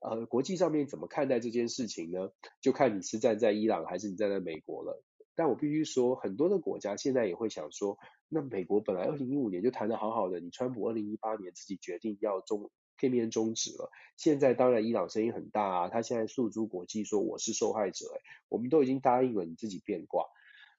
[0.02, 2.32] 呃，国际上面怎么看待这件事情呢？
[2.62, 5.04] 就看你是站在伊朗还是你站在美国了。
[5.38, 20.26] 但我必须说，很多的国家现在也会想说，那美国本来二零一五年就谈得好好的，你川普二零一八年自己决定要终片面终止了，现在当然伊朗声音很大啊，他现在诉诸国际说我是受害者，诶，我们都已经答应了，你自己变卦。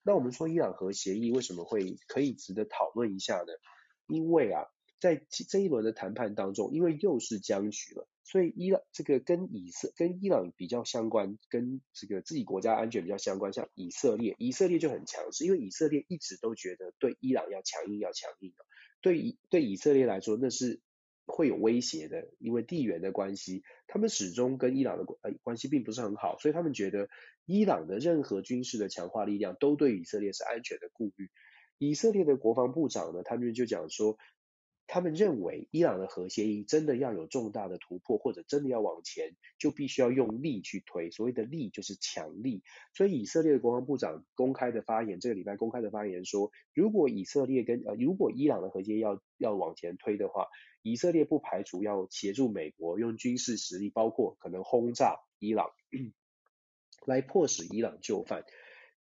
[0.03, 3.53] 那我们说伊朗核协议为什么会可以值得讨论一下呢？
[4.09, 4.65] 因为啊，
[4.99, 18.67] 在这一轮的谈判当中，因为又是僵局了，所以伊朗这个跟以色跟伊朗比较相关，跟这个自己国家安全比较相关，像以色列，以色列就很强势，因为以色列一直都觉得对伊朗要强硬，要强硬的。
[19.01, 20.83] 对以对以色列来说，那是
[21.25, 27.09] 会有威胁的，因为地缘的关系，他们始终跟伊朗的关关系并不是很好，所以他们觉得
[27.47, 31.31] 伊朗的任何军事的强化力量都对以色列是安全的顾虑。
[31.79, 34.19] 以色列的国防部长呢，他们就讲说，
[34.89, 41.11] 他们认为伊朗的核协议真的要有重大的突破，或者真的要往前，就必须要用力去推。
[41.11, 42.63] 所谓的力就是强力。
[42.95, 50.49] 所以以色列的国防部长公开的发言，这个礼拜公开的发言说，如果以色列跟呃如果伊朗的核协议要要往前推的话，
[50.83, 55.71] 以色列不排除要协助美国用军事实力，包括可能轰炸伊朗，
[57.05, 58.45] 来迫使伊朗就范。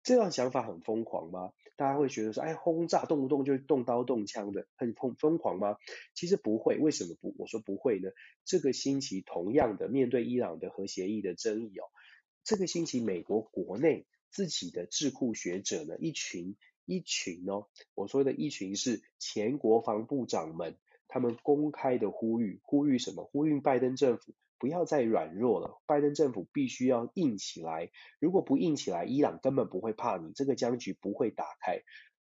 [0.04, 1.54] 这样想法很疯狂吗？
[1.78, 5.78] 大家会觉得说，哎，轰炸动不动就动刀动枪的，很疯疯狂吗？
[6.16, 7.34] 其实不会，为什么不？
[7.38, 8.10] 我说不会呢。
[8.44, 11.86] 这个星期同样的面对伊朗的核协议的争议哦，
[12.44, 20.76] 这个星期美国国内自己的智库学者呢，一群一群哦，我说的一群是前国防部长们，
[21.08, 23.24] 他们公开的呼吁，呼吁什么？
[23.24, 24.34] 呼吁拜登政府。
[24.60, 27.92] 不要再软弱了，拜登政府必须要硬起来。
[28.20, 31.82] 如果不硬起来，伊朗根本不会怕你，这个僵局不会打开。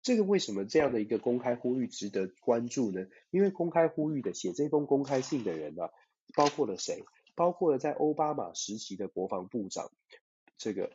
[0.02, 3.06] 这个为什么这样的一个公开呼吁值得关注呢？
[3.30, 5.90] 因为公开呼吁的写这封公开信的人呢、啊，
[6.34, 7.04] 包括了谁？
[7.34, 9.90] 包括了在奥巴马时期的国防部长，
[10.58, 10.90] 这个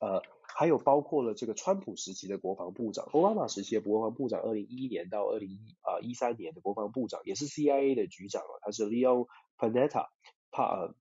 [0.00, 3.04] 呃，还有包括了这个川普时期的国防部长。
[3.12, 9.28] 奥巴马时期的国防部长，二零一一年到二零一啊一三年的国防部长，也是 CIA 的局长啊，他是 Leon。
[9.58, 10.08] Panetta，
[10.50, 10.94] 帕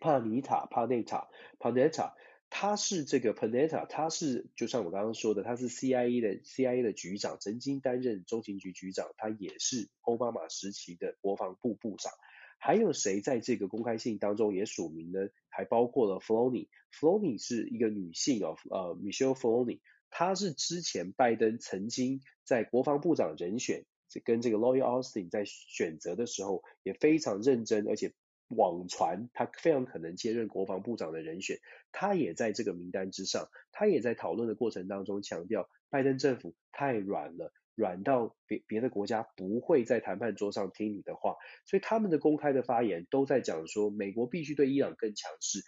[0.00, 2.14] 帕尼塔，帕内塔，帕内塔，
[2.48, 12.12] 他是这个 Panetta，他是就像我刚刚说的，他是 CIA 的 CIA 的局长，曾经担任中情局局长，他也是奥巴马时期的国防部部长。
[12.58, 15.28] 还有谁在这个公开信当中也署名呢？
[15.48, 23.86] 还包括了 Floney，Floney 是一个女性哦，呃，Michelle Floney，她是之前拜登曾经在国防部长人选。
[24.18, 28.12] 跟这个 Lloyd Austin 在选择的时候也非常认真，而且
[28.48, 31.60] 网传他非常可能接任国防部长的人选，
[31.92, 33.48] 他也在这个名单之上。
[33.70, 41.36] 他也在讨论的过程当中强调，拜登政府太软了，软到别别的国家不会在谈判桌上听你的话。
[41.64, 45.60] 所以他们的公开的发言都在讲说，美国必须对伊朗更强势，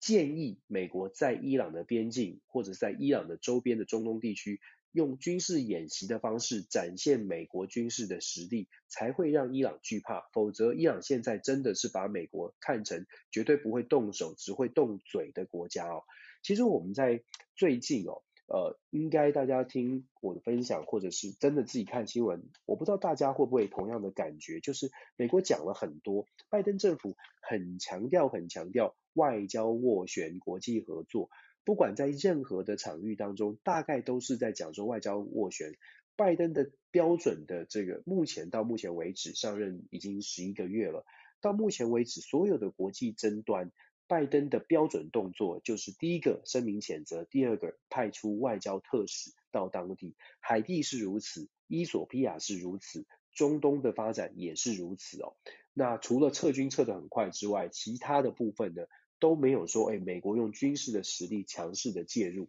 [0.00, 4.58] 建议美国在伊朗的边境或者在伊朗的周边的中东地区。
[4.92, 10.28] 用军事演习的方式展现美国军事的实力，才会让伊朗惧怕。
[10.32, 16.02] 否则，伊朗现在真的是把美国看成绝对不会动手、只会动嘴的国家哦。
[16.42, 17.22] 其实我们在
[17.54, 31.30] 最近哦，呃，应该大家听我的分享，或者是真的自己看新闻，我不知道大家会不会同样的感觉，就是美国讲了很多，拜登政府很强调、很强调外交斡旋、国际合作。
[31.64, 35.74] 不管在任何的场域当中，大概都是在讲说外交斡旋。
[36.16, 41.06] 拜登的标准的这个，目前到目前为止上任已经十一个月了。
[41.40, 43.72] 到目前为止，所有的国际争端，
[44.06, 50.14] 拜登的标准动作就是第一个声明谴责，第二个派出外交特使到当地。
[50.40, 55.36] 海地是如此，伊索比亚是如此，中东的发展也是如此哦。
[55.72, 58.82] 那除了撤军撤得很快之外，其他的部分呢？
[59.20, 62.48] 都没有说，哎，美国用军事的实力强势的介入，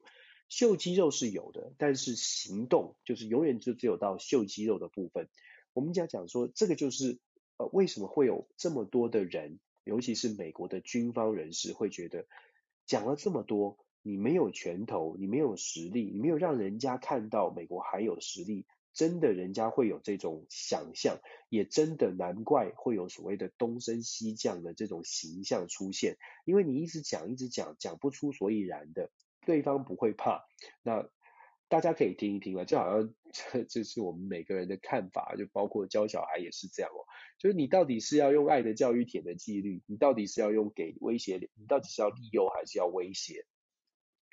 [0.50, 5.30] 秀肌肉是有的，但是行动就是永远就只有到秀肌肉的部分。
[5.74, 7.20] 我们讲讲说，这个就是
[7.58, 12.26] 呃，为什么会有这么多的人，尤其是美国的军方人士会觉得，
[12.88, 18.66] 讲了这么多，你没有拳头，你没有实力，你没有让人家看到美国还有实力。
[18.94, 26.18] 真的，人家会有这种想象，也真的难怪会有所谓的东升西降的这种形象出现。
[26.46, 29.10] 因为你一直讲，一直讲，讲不出所以然的，
[29.46, 30.46] 对方不会怕。
[30.84, 31.10] 那
[31.70, 37.08] 大家可以听一听了，就好像 这这是我们每个人的看法，就包括教小孩也是这样哦。
[37.40, 43.46] 就是你到底是要用爱的教育、铁的纪律，你到底是要用给威胁，你到底是要利诱还是要威胁？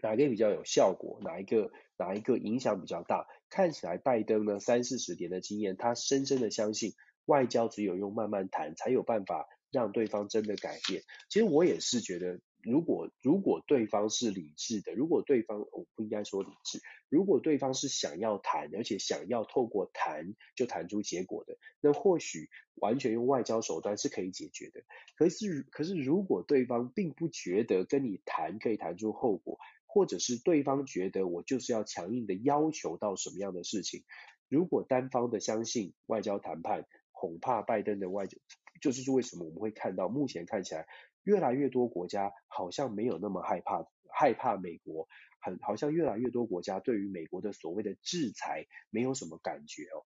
[0.03, 1.21] 哪一个比较有效果？
[1.23, 3.27] 哪一个哪一个影响比较大？
[3.50, 6.92] 看起来拜登呢，三四十年的经验，他深深的相信
[7.27, 11.02] 外交只有用慢慢谈才有办法让对方真的改变。
[11.29, 24.83] 其实我也是觉得，如果如果对方是理智的，如果对方我不应该说理智，如果对方是想要谈，而且想要透过谈就谈出结果的，那或许完全用外交手段是可以解决的。
[25.16, 29.58] 可是可是如果对方并不觉得跟你谈可以谈出后果，
[29.90, 34.04] 或者是对方觉得我就是要强硬的要求到什么样的事情。
[34.48, 38.36] 如果单方的相信外交谈判，恐怕拜登的外交，
[38.82, 40.86] 就是为什么我们会看到目前看起来
[41.24, 45.08] 越来越多国家好像没有那么害怕，害怕美国，
[45.40, 50.04] 很好像越来越多国家对于美国的所谓的制裁没有什么感觉哦。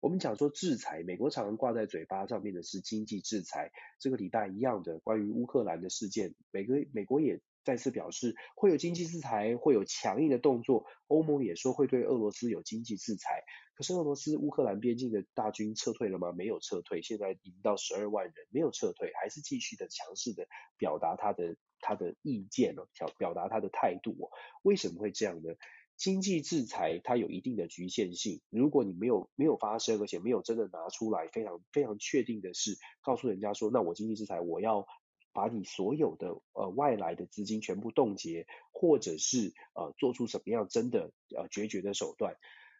[0.00, 3.70] 我们讲说制裁，美国常常挂在嘴巴上面的是经济制裁，
[4.00, 7.40] 这个礼拜一样的关于乌克兰的事件，美国美国也。
[7.70, 10.86] 再次表示会有经济制裁，会有强硬的动作。
[11.06, 13.44] 欧盟也说会对俄罗斯有经济制裁。
[13.76, 16.32] 可是俄罗斯乌克兰边境的大军撤退了吗？
[16.32, 20.48] 没有撤退，现在已经到十二万人，没有撤退，还是继续的强势的
[20.78, 24.26] 表达他的他的意见哦，表表达他的态度哦。
[24.64, 25.54] 为什么会这样呢？
[25.96, 34.88] 经济制裁它有一定的局限性，如果你没有没有发生，而且没有真的拿出来，非常非常确定的是告诉人家说，那我经济制裁我要。
[35.32, 42.36] 把你所有的呃外来的资金全部冻结，或者是呃做出什么样真的呃决绝的手段，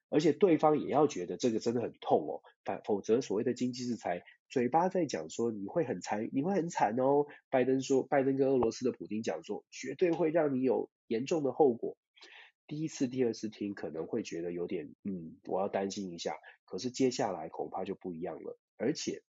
[0.08, 7.26] 而且对方也要觉得这个真的很痛哦，反否则所谓的经济制裁，嘴巴在讲说你会很惨，你会很惨哦。
[7.48, 11.96] 拜登说，拜登跟俄罗斯的普京讲说，绝对会让你有严重的后果。
[12.66, 16.36] 第一次、第二次听可能会觉得有点嗯，我要担心一下。
[16.64, 19.22] 可是接下来恐怕就不一样了，而且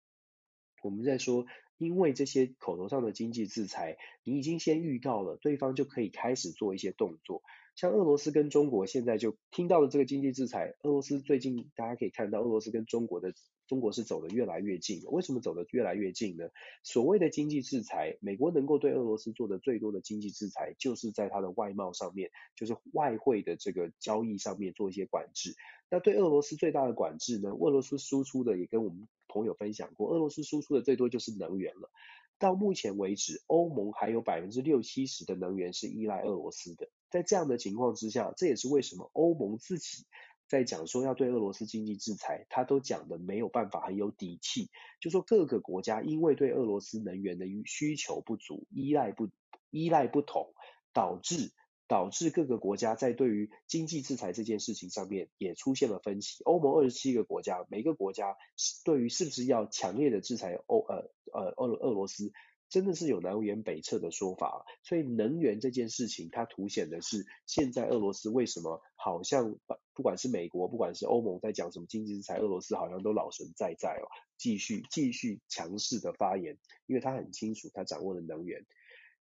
[0.83, 1.47] 我们在说。
[1.81, 7.45] 因为这些口头上的经济制裁，你已经先预告了，对方就可以开始做一些动作。
[7.79, 13.33] 像俄罗斯跟中国现在就听到了这个经济制裁，俄罗斯最近大家可以看到，俄罗斯跟中国的
[13.69, 15.11] 中国是走得越来越近了。
[15.11, 16.49] 为什么走得越来越近呢？
[16.83, 25.55] 所谓的经济制裁，美国能够对俄罗斯做的最多的经济制裁，就是在它的外贸上面，就是外汇的这个交易上面做一些管制。
[25.89, 27.51] 那对俄罗斯最大的管制呢？
[27.51, 31.93] 俄罗斯输出的也跟我们朋友分享过，俄罗斯输出的最多就是能源了。
[32.41, 36.89] 到目前为止，欧盟还有百分之六七十的能源是依赖俄罗斯的。
[37.11, 40.05] 在这样的情况之下，这也是为什么欧盟自己
[40.49, 44.71] 在讲说要对俄罗斯经济制裁，他都讲的没有办法很有底气。
[45.01, 49.29] 就说各个国家因为对俄罗斯能源的需求不足，依赖不
[49.71, 50.53] 依赖不同，
[50.93, 51.53] 导致。
[51.91, 56.45] 导致各个国家在对于经济制裁这件事情上面也出现了分歧。
[56.45, 58.37] 欧盟二十七个国家，每个国家
[58.85, 62.31] 对于是不是要强烈的制裁欧呃呃俄俄罗斯，
[62.69, 64.65] 真的是有南辕北辙的说法。
[64.83, 69.57] 所以能源这件事情，它凸显的是现在俄罗斯为什么好像
[69.95, 74.07] 不管是美国，不管是欧盟在讲什么经济制裁，俄罗斯好像都老神在在哦，
[74.37, 78.67] 继续继续强势的发言，因为他很清楚他掌握了能源。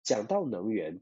[0.03, 1.01] 讲到能源。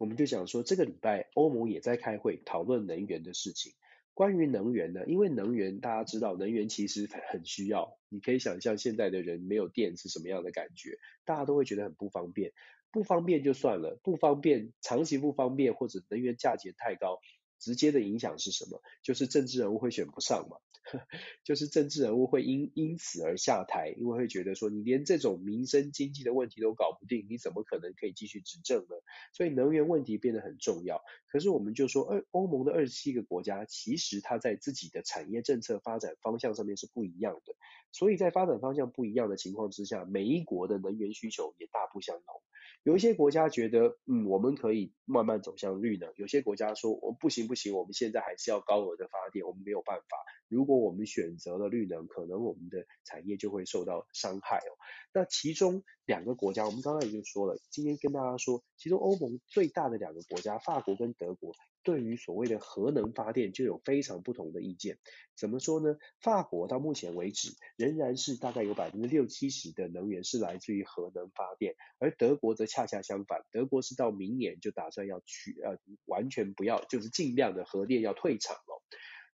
[0.00, 3.74] 我们就讲说，这个礼拜欧盟也在开会讨论能源的事情。
[4.14, 7.98] 关于能源呢，因为能源大家知道，能源其实很需要。
[8.08, 12.52] 你可以想象现在的人没有电是什么样的感觉，大家都会觉得很不方便。
[12.92, 17.18] 不方便就算了，不方便，长期不方便，或者能源价钱太高，
[17.64, 18.82] 直接的影响是什么？
[19.02, 20.58] 就是政治人物会选不上嘛。
[21.44, 28.94] 就是政治人物会因因此而下台，因为会觉得说，你连这种民生经济的问题都搞不定，你怎么可能可以继续执政呢？
[29.32, 31.02] 所以能源问题变得很重要。
[31.26, 37.54] 可是我们就说，欧欧盟的二十七个国家，其实它在自己的产业政策发展方向上面是不一样的。
[37.90, 42.42] 所以在发展方向不一样的情况之下，每一国的能源需求也大不相同。
[42.82, 50.16] 有一些国家觉得，嗯，我们可以慢慢走向绿能；有些国家说，我不行不行，我们现在还是要高额的发电，我们没有办法。
[50.54, 54.70] 如果我们选择了绿能，可能我们的产业就会受到伤害哦。
[55.12, 61.52] 那其中两个国家，我们刚刚已经说了，今天跟大家说，其中欧盟最大的两个国家，法国跟德国。
[61.82, 64.96] 对于所谓的核能发电就有非常不同的意见。
[65.36, 65.98] 怎么说呢？
[66.18, 75.76] 法国到目前为止仍然是大概有百分之六七十的能源是来自于核能发电，而德国则恰恰相反，德国是到明年就打算要取呃
[76.06, 78.82] 完全不要，就是尽量的核电要退场了。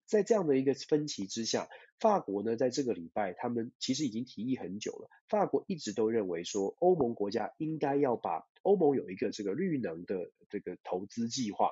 [0.06, 1.68] 在这样的一个分歧之下，
[2.00, 11.72] 法国呢在这个礼拜他们其实已经提议很久了，法国一直都认为说欧盟国家应该要把欧盟有一个这个绿能的这个投资计划。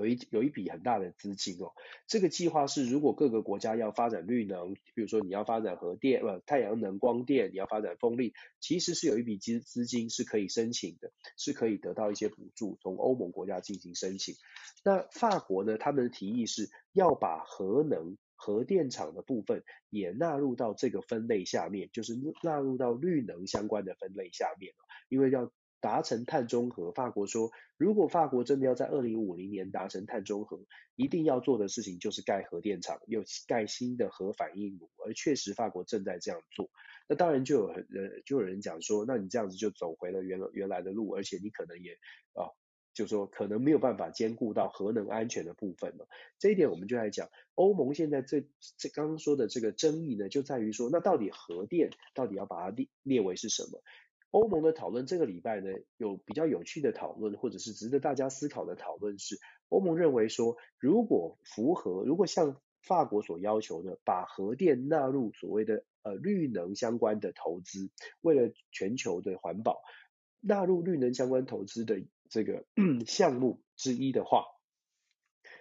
[0.00, 1.72] 有一有一笔很大的资金哦，
[2.06, 14.36] 这个计划是如果各个国家要发展绿能，比如说你要发展核电、呃太阳能、光电，你要发展风力，其实是有一笔资资金是可以申请的，是可以得到一些补助，从欧盟国家进行申请。
[14.82, 24.72] 那法国呢，他们的提议是要把核能、核电厂的部分也纳入到这个分类下面，就是纳入到绿能相关的分类下面，
[25.10, 25.52] 因为要。
[25.80, 30.60] 达成碳中和，法国说，如果法国真的要在二零五零年达成碳中和，
[30.94, 36.70] 一定要做的事情就是盖核电厂，又盖新的核反应炉，而确实法国正在这样做。
[37.08, 41.92] 那当然就有人就有人讲说，那你这样子就走回了原原来的路，而且你可能也
[42.34, 42.52] 啊
[42.92, 46.06] 就说可能没有办法兼顾到核能安全的部分了。
[46.38, 53.82] 这一点我们就来讲，欧盟现在这这刚刚说的这个争议呢，就在于说，那到底核电到底要把它列列为是什么？
[54.30, 69.82] 欧盟的讨论这个礼拜呢，有比较有趣的讨论，或者是值得大家思考的讨论是，欧盟认为说，如果符合，如果像法国所要求的，把核电纳入所谓的呃绿能相关的投资，为了全球的环保，
[70.40, 72.64] 纳入绿能相关投资的这个
[73.06, 74.44] 项目之一的话，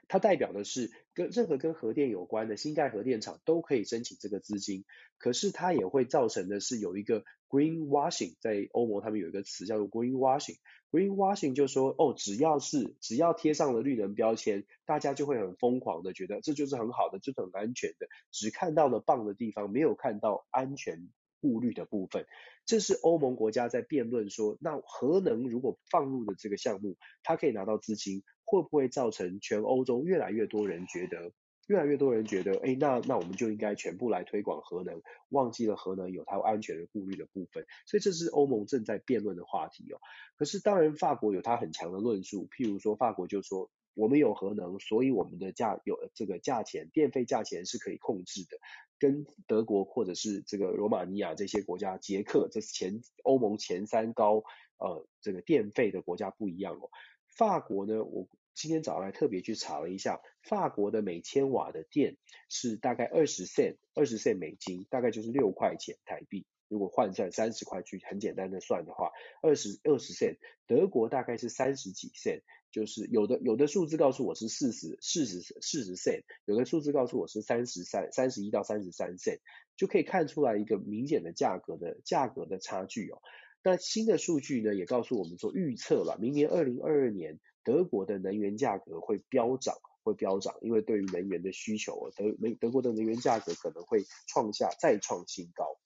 [0.08, 4.86] 它代表的是跟任何跟核电有关的新盖核电厂都可以申请这个资金，
[5.18, 7.26] 可是它也会造成的是有一个。
[7.50, 10.60] Greenwashing 在欧盟，他们有一个词叫做 Greenwashing。
[10.92, 21.10] Greenwashing 就说，哦，只要是只要贴上了绿能标签，大家就会很疯狂的觉得这就是很好的，就是很安全的，只看到了棒的地方，没有看到安全
[21.42, 22.28] 顾虑的部分。
[22.68, 31.32] 这是欧盟国家在辩论说，那核能如果放入的这个项目，它可以拿到资金，会不会造成全欧洲越来越多人觉得？
[31.68, 40.02] 越来越多人觉得，哎，那那我们就应该全部来推广核能，忘记了核能有它安全的顾虑的部分，所以这是欧盟正在辩论的话题哦。
[40.36, 48.58] 可是当然，法国有它很强的论述，譬如说，法国就说，我们有核能，所以我们的价有这个价钱，电费价钱是可以控制的，
[48.97, 54.43] 跟德国或者是这个罗马尼亚这些国家，捷克这是前欧盟前三高
[54.80, 56.89] 呃这个电费的国家不一样哦。
[57.38, 58.28] 法国呢，我。
[58.60, 62.18] 今天早上还特别去查了一下，法国的每千瓦的电
[62.49, 66.45] 是大概二十 cent，二十 cent 美金，大概就是六块钱台币。
[66.68, 79.39] 如果换算三十块去很简单的算的话，二十二十 cent，德国大概是三十几 cent，就是有的有的数字告诉我是四十四十四十 cent，有的数字告诉我是三十三三十一到三十三 cent，
[79.78, 83.22] 就可以看出来一个明显的价格的价格的差距哦。
[83.64, 87.39] 那新的数据呢，也告诉我们说预测了明年二零二二年。
[87.70, 95.78] 德国的能源价格会飙涨，会飙涨，因为对于能源的需求，德美德国的能源价格可能会创下再创新高。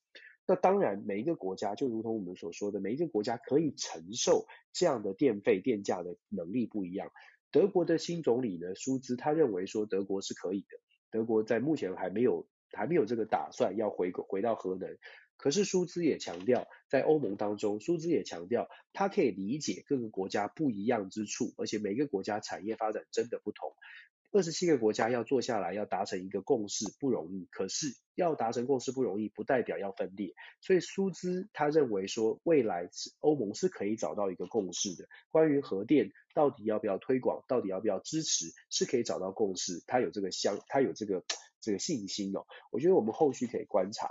[0.47, 7.11] 那当然，每一个国家就如同我们所说的，每一个国家可以承受这样的电费电价的能力不一样。
[7.51, 10.79] 德国的新总理呢，舒兹他认为说德国是可以的，
[11.11, 14.97] 德国在目前还没有还没有这个打算要回回到核能。
[15.37, 23.73] 可是舒兹也强调，在欧盟当中，舒兹也强调，他可以理解各个国家不一样之处，而且每个国家产业发展真的不同。
[24.31, 30.33] 二十七个国家要坐下来要达成一个共识不容易，可是要达成共识不容易，不代表要分裂。
[30.59, 35.07] 所以舒兹他认为说，未来欧盟是可以找到一个共识的。
[35.29, 39.83] 关于核电到底要不要推广，到底要不要支持，是可以找到共识。
[39.85, 41.23] 他有这个相，他有这个
[41.61, 42.47] 这个信心哦。
[42.71, 44.09] 我觉得我们后续可以观察。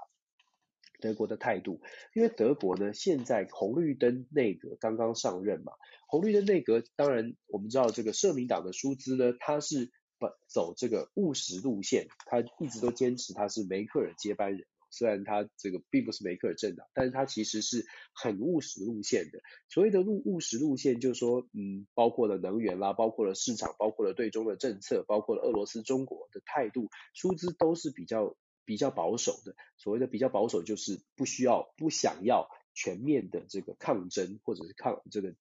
[1.03, 1.81] 德国的态度，
[2.15, 5.73] 因为德国呢，现在红绿灯内阁刚刚上任嘛，
[6.07, 17.85] 红绿灯内阁当然我们知道这个社民党的舒兹呢，他是不走这个务实路线，他一直都坚持他是梅克尔接班人，虽然他这个并不是梅克尔政党，但是他其实是
[18.15, 19.41] 很务实路线的。
[19.69, 28.37] 所谓的路务实路线，就是说，嗯，包括了能源啦，包括了市场，包括了对中的政策，包括了俄罗斯、中国的态度，舒兹都是比较。
[28.65, 35.35] 比较保守的，所谓的比较保守，就是不需要、不想要全面的这个抗争或者是抗这个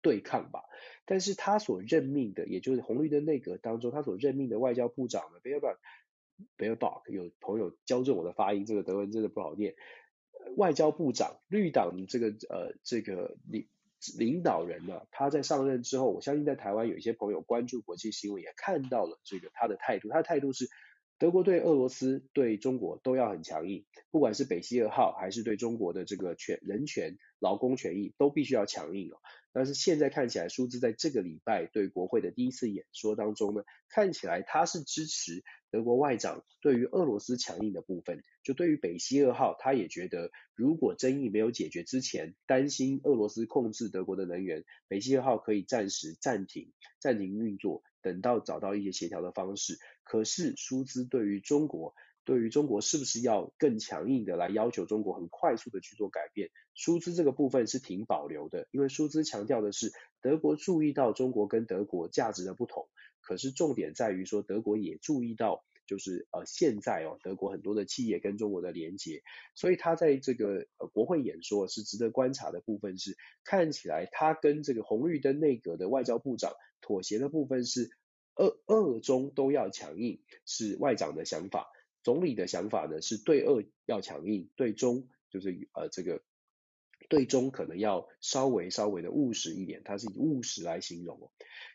[0.00, 0.64] 对抗吧。
[1.04, 9.74] 但是他所任命的，也就是红绿灯内阁当中，他所任命的外交部长呢，Baerbock，Baerbock，有朋友纠正我的发音，这个德文真的不好念。
[10.56, 13.66] 外交部长，绿党这个呃这个领
[14.18, 20.68] 领导人呢，他在上任之后，我相信在台湾有一些朋友关注国际新闻，也看到了这个他的态度，他的态度是。
[21.24, 29.16] 德国对俄罗斯、对中国都要很强硬，不管是北溪二号还是对中国的这个权人权、劳工权益，都必须要强硬哦。
[29.50, 38.22] 但是现在看起来，舒兹在这个礼拜对国会的第一次演说当中呢，看起来他是支持德国外长对于俄罗斯强硬的部分。
[38.42, 46.70] 就对于北溪二号，他也觉得如果争议没有解决之前，担心俄罗斯控制德国的能源，北溪二号可以暂时暂停、
[47.00, 47.82] 暂停运作。
[48.02, 51.94] 等到找到一些协调的方式，可是舒兹对于中国，
[52.24, 56.50] 对于中国是不是要更强硬的来要求中国很快速的去做改变？
[56.74, 62.88] 舒兹这个部分是挺保留的，因为舒兹强调的是德国注意到中国跟德国价值的不同，
[63.20, 69.22] 可是重点在于说德国也注意到，就是呃现在哦德国很多的企业跟中国的连接，
[69.54, 76.52] 所以他在这个呃国会演说是值得观察的部分是，看起来他跟这个红绿灯内阁的外交部长。
[76.86, 77.88] 妥协的部分是
[78.36, 81.70] 俄俄中都要强硬，是外长的想法。
[82.02, 86.22] 总理的想法呢是对俄要强硬，对中就是呃这个
[87.08, 91.30] 对中可能要稍微稍微的务实一点，它是以务实来形容哦。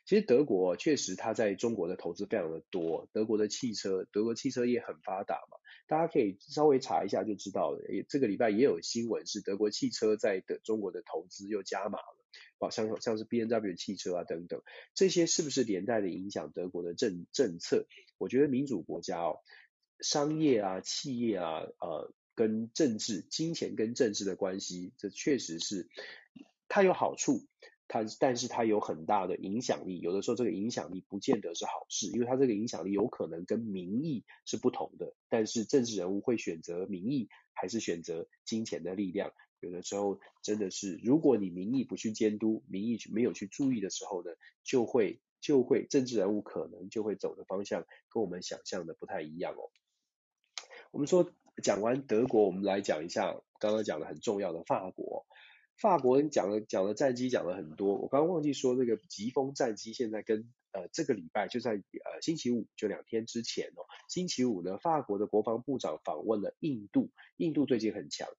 [0.05, 5.57] 其实德国确实它在中国的投资非常的多，德国的汽车，德国汽车业很发达嘛，
[5.87, 7.81] 大家可以稍微查一下就知道了。
[7.89, 12.18] 也这个礼拜也有新闻是德国汽车在的中国的投资又加码了，
[12.59, 14.61] 好像像是 BMW 汽车啊等等，
[14.93, 17.85] 这些是不是连带的影响德国的政政策？
[18.17, 19.39] 我觉得民主国家哦，
[20.01, 22.13] 商业啊、企业啊，呃。
[22.35, 25.89] 跟政治、金钱跟政治的关系，这确实是
[26.69, 27.45] 它有好处，
[27.89, 29.99] 它但是它有很大的影响力。
[29.99, 35.13] 有的时候这个影响力不见得是好事，因为它这个影响力有可能跟民意是不同的。
[35.27, 39.33] 但是政治人物会选择民意，还是选择金钱的力量？
[39.59, 44.31] 有的时候真的是，如果你民意不去监督，民意没有去注意的时候呢，
[44.63, 49.69] 就会就会政治人物可能就会走的方向跟我们想象的不太一样哦。
[50.91, 51.31] 我们说。
[51.61, 55.25] 讲完德国，我们来讲一下刚刚讲的很重要的法国。
[55.75, 68.29] 法国人讲了讲了战机讲了很多，我刚刚忘记说那个疾风战机现在跟呃这个礼拜就在呃星期五就两天之前哦，星期五呢，法国的国防部长访问了印度，印度最近很强。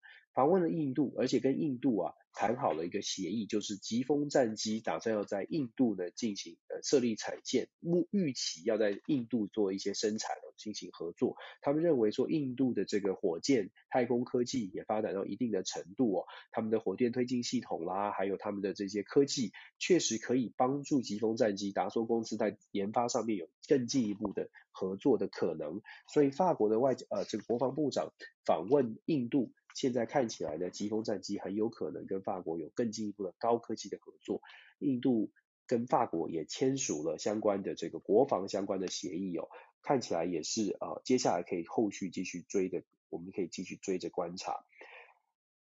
[0.41, 11.37] 访问了印度，而且跟印度啊谈好了一个协议，就是疾风战机打算要在印度呢进行呃设立产线，预预期要在印度做一些生产哦，进行合作。
[11.61, 25.83] 他们认为说印度的这个火箭太空科技也发展到一定的程度哦，他们的火箭推进系统啦，还有他们的这些科技，确实可以帮助疾风战机达索公司在研发上面有更进一步的合作的可能。
[26.09, 28.15] 所以法国的外呃这个国防部长
[28.47, 29.53] 访问印度。
[29.75, 34.41] 现在看起来呢，疾风战机很有可能跟法国有更进一步的高科技的合作。
[34.79, 35.31] 印度
[35.67, 39.49] 跟法国也签署了相关的这个国防相关的协议哦，
[39.83, 44.65] 看起来也是啊、接下来可以后续继续追的，我们可以继续追着观察。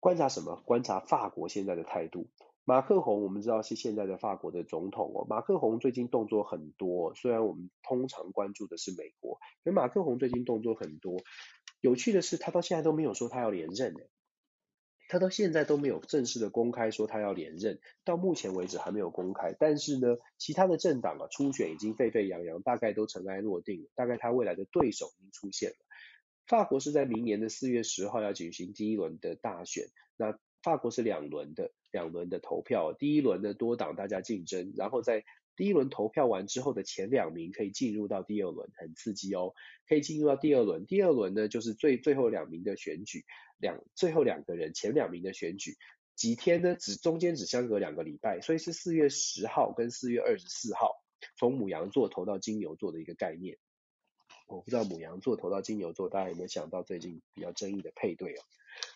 [0.01, 0.63] 观察什么？
[0.65, 2.29] 观察法国现在的态度。
[2.65, 11.17] 马克宏我们知道是现在的法国的总统哦，马克宏最近动作很多，虽然我们通常关注的是美国，可马克宏最近动作很多。
[11.81, 14.01] 有趣的是，他到现在都没有说他要连任呢。
[15.09, 19.55] 他到现在都没有正式的公开说他要连任，到目前为止还没有公开。
[19.59, 25.77] 但是呢，其他的政党啊，初选已经沸沸扬扬，大概都尘埃落定了，大概他未来的对手已经出现了。
[26.47, 35.25] 法国是在明年的四月十号要举行第一轮的大选，那法国是两轮的，两轮的投票，第一轮的多党大家竞争，然后在。
[35.59, 39.55] 第一轮投票完之后的前两名可以进入到第二轮，很刺激哦，
[39.89, 40.87] 可以进入到第二轮。
[40.87, 43.25] 第二轮呢，就是最最后两名的选举，
[43.59, 45.77] 两最后两个人前两名的选举，
[46.15, 46.77] 几天呢？
[46.77, 51.03] 只中间只相隔两个礼拜，所以是四月十号跟四月二十四号，
[51.37, 53.59] 从母羊座投到金牛座的一个概念。
[54.47, 58.43] 我不知道母羊座投到金牛座，大家有没有想到最近比较争议的配对哦？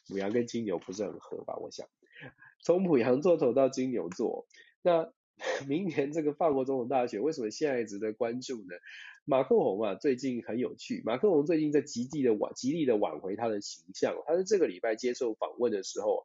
[0.08, 1.56] 母羊跟金牛不是很合吧？
[1.56, 1.88] 我想，
[2.62, 4.46] 从母羊座投到金牛座，
[4.80, 5.12] 那。
[5.66, 8.76] 明年这个法国总统大选，为什么现在值得关注呢？
[9.24, 11.02] 马克宏啊，最近很有趣。
[11.04, 14.14] 马克宏最近在极力的挽，极力的挽回他的形象。
[14.26, 16.24] 他在这个礼拜接受访问的时候，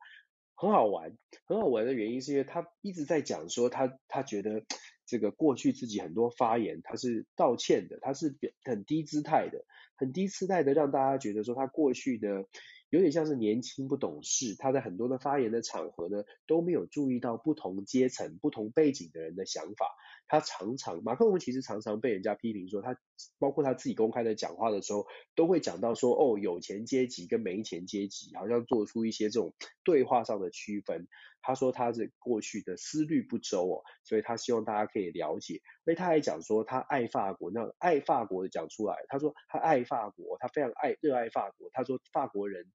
[0.56, 1.18] 很好玩。
[1.46, 4.64] 很好玩的原因是因为他一直在讲说他他觉得
[5.06, 9.66] 这个过去自己很多发言他是道歉的，他是很低姿态的，
[9.96, 12.46] 很低姿态的让大家觉得说他过去的。
[12.90, 19.88] 有点像是年轻不懂事，他在很多的发言的场合呢，都没有注意到不同阶层、不同背景的人的想法。
[20.30, 22.98] 他常常，马克龙其实常常被人家批评说，他
[23.40, 31.08] 包括他自己公开的讲话的时候，都会讲到说，哦，有钱阶级跟没钱阶级，好像做出一些这种对话上的区分。
[31.42, 35.62] 他说他是过去的思虑不周哦，所以他希望大家可以了解。
[35.86, 41.70] 所以他还讲说他爱法国，那爱法国的讲出来，他说他爱法国，他非常爱热爱法国。
[41.74, 42.66] 他说法国人。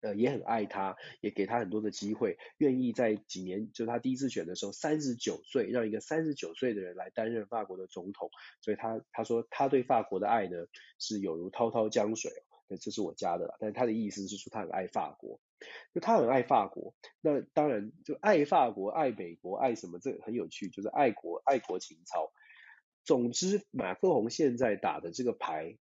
[0.00, 8.30] 呃，也很爱他，也给他很多的机会，愿意在几年，就他第一次选的时候，三十九岁，让一个三十九岁的人来担任法国的总统，
[8.60, 10.66] 所以他他说他对法国的爱呢，
[10.98, 12.30] 是有如滔滔江水，
[12.68, 15.40] 那这是我加的，但是他的意思是说他很爱法国，
[15.94, 22.30] 就他很爱法国，那当然就爱法国、爱美国、爱什么，这很有趣，就是爱国、爱国情操。
[23.04, 25.78] 总之，马克宏现在打的这个牌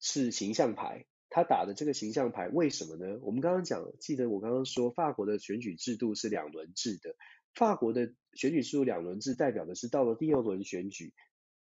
[0.00, 1.04] 是形象牌。
[1.36, 3.18] 他打的这个形象牌，为什么呢？
[3.20, 7.14] 我们刚刚讲，记得我刚刚说，法国的选举制度是两轮制的。
[7.54, 11.12] 法国的选举制度两轮制，代表的是到了第二轮选举，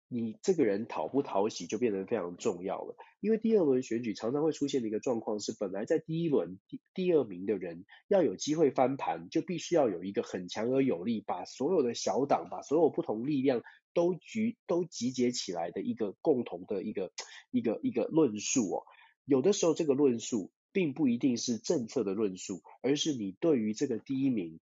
[0.07, 2.95] 你这个人讨不讨喜就变得非常重要了。
[3.19, 13.61] 因为第二轮选举常常会出现的一个状况是，本来在第一轮第第二名的人要有机会翻盘，就必须要有一个很强而有力，把所有的小党，把所有不同力量
[13.93, 17.11] 都集都集结起来的一个共同的一个
[17.51, 18.83] 一个一个论述哦。
[19.25, 24.59] 有的时候，这个论述并不一定是政策的论述，而是你对于这个第一名，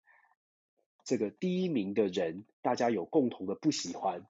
[1.03, 4.26] 这个第一名的人，大家有共同的不喜欢。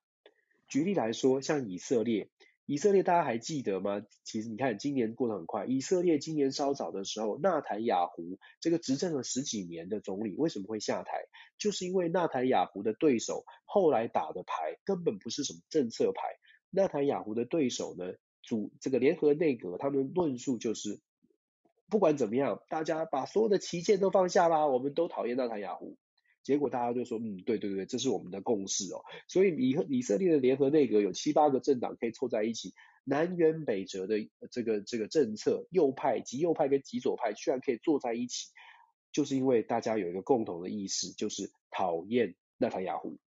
[0.67, 2.29] 举例来说，像以色列。
[2.67, 4.01] 以色列大家还记得吗？
[4.23, 5.65] 其实你看，今年过得很快。
[5.65, 11.11] 以色列今年稍早的时候，纳坦雅胡这个执政了十几年的总理为什么会下台？
[11.57, 16.21] 就是因为纳坦雅胡的对手后来打的牌根本不是什么政策牌。
[16.69, 20.99] 纳坦雅胡的对手呢，组这个联合内阁，他们论述就是，
[21.89, 25.97] 不管怎么样，大家把所有的旗舰都放下啦，我们都讨厌纳坦雅胡。
[26.43, 29.03] 结果大家就说，嗯，对对对，这是我们的共识哦。
[29.27, 32.73] 所以以以色列的联合内阁有七八个政党可以凑在一起，
[33.03, 38.49] 南辕北辙的这个这个政策，右派、极右派跟极左派居然可以坐在一起，
[39.11, 43.19] 就是因为大家有一个共同的意识，就是讨厌纳坦雅胡。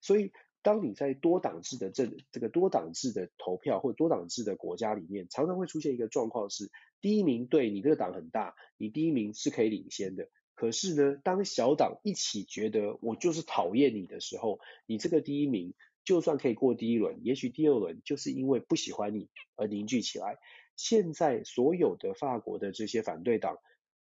[0.00, 10.28] 所以当你在多党制的政这个多党制的投票或多党制的国家里面，常常会出现一个状况是，第一名对你这个党很大，你第一名是可以领先的。
[10.54, 20.38] 可是呢，当小党一起觉得我就是讨厌你的时候，你这个第一名就算可以过第一轮，也许第二轮就是因为不喜欢你而凝聚起来。
[20.76, 23.58] 现在所有的法国的这些反对党，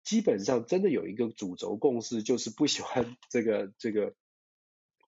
[0.02, 4.14] 基本上真的有一个主轴共识，就是不喜欢这个这个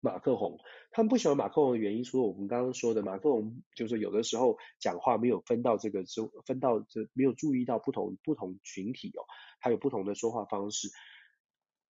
[0.00, 0.58] 马克宏。
[0.90, 6.04] 他们不喜欢马克宏的原因，除了我们刚刚说的，马克宏就是有的时候讲话没有分到这个，
[6.46, 9.22] 分到这没有注意到不同不同群体哦，
[9.60, 10.88] 还有不同的说话方式。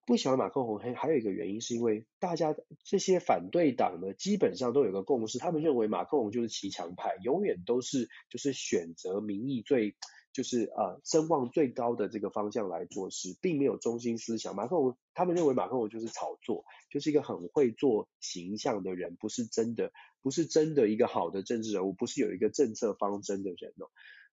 [0.07, 9.97] 不喜欢马克宏还还有一个原因，是因为大家这些反对党呢，基本上都有个共识，他们认为马克宏就是骑墙派，永远都是就是选择民意最
[10.39, 14.55] 就是呃声望最高的这个方向来做事，并没有中心思想。
[14.55, 19.91] 马克龙他们认为马克龙就是炒作，就是一个很会做形象的人，不是真的
[20.23, 23.91] 不是真的一个好的政治人物，不是有一个政策方针的人哦。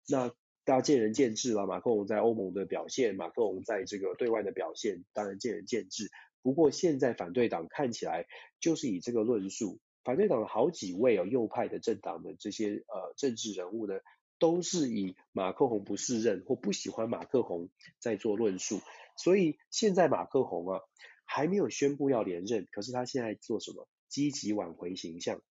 [0.08, 0.32] 那。
[0.68, 1.68] 大家见仁见智了。
[1.68, 6.10] 马克龙在欧盟的表现，马克龙在这个对外的表现，当然见仁见智。
[6.42, 8.26] 不过现在反对党看起来
[8.60, 14.00] 就是以这个论述，反对党的好几位哦，右派的政党的这些呃政治人物呢，
[14.40, 17.70] 都是以马克宏不适任或不喜欢马克宏
[18.00, 18.82] 在做论述。
[19.18, 20.82] 所以现在马克宏啊
[21.26, 23.88] 还没有宣布要连任，可是他现在做什么？
[24.08, 25.42] 积极挽回形象。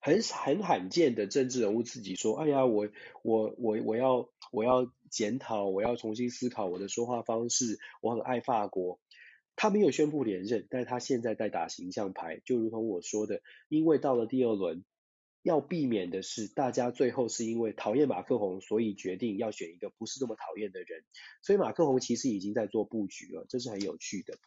[0.00, 2.88] 很很罕见的政治人物自己说：“哎呀，我
[3.22, 7.78] 我我我要我要检讨，我要重新思考我的说话方式。
[8.02, 9.00] 我很爱法国。”
[9.56, 14.84] 他没有宣布连任，但他现在在打形象牌，就如同我说的，因为到了第二轮，
[15.44, 21.04] 要避免的是大家最后是因为讨厌马克宏，所以决定要选一个不是这么讨厌的人。
[21.40, 24.38] 所以马克宏其实已经在做布局了，这是很有趣的。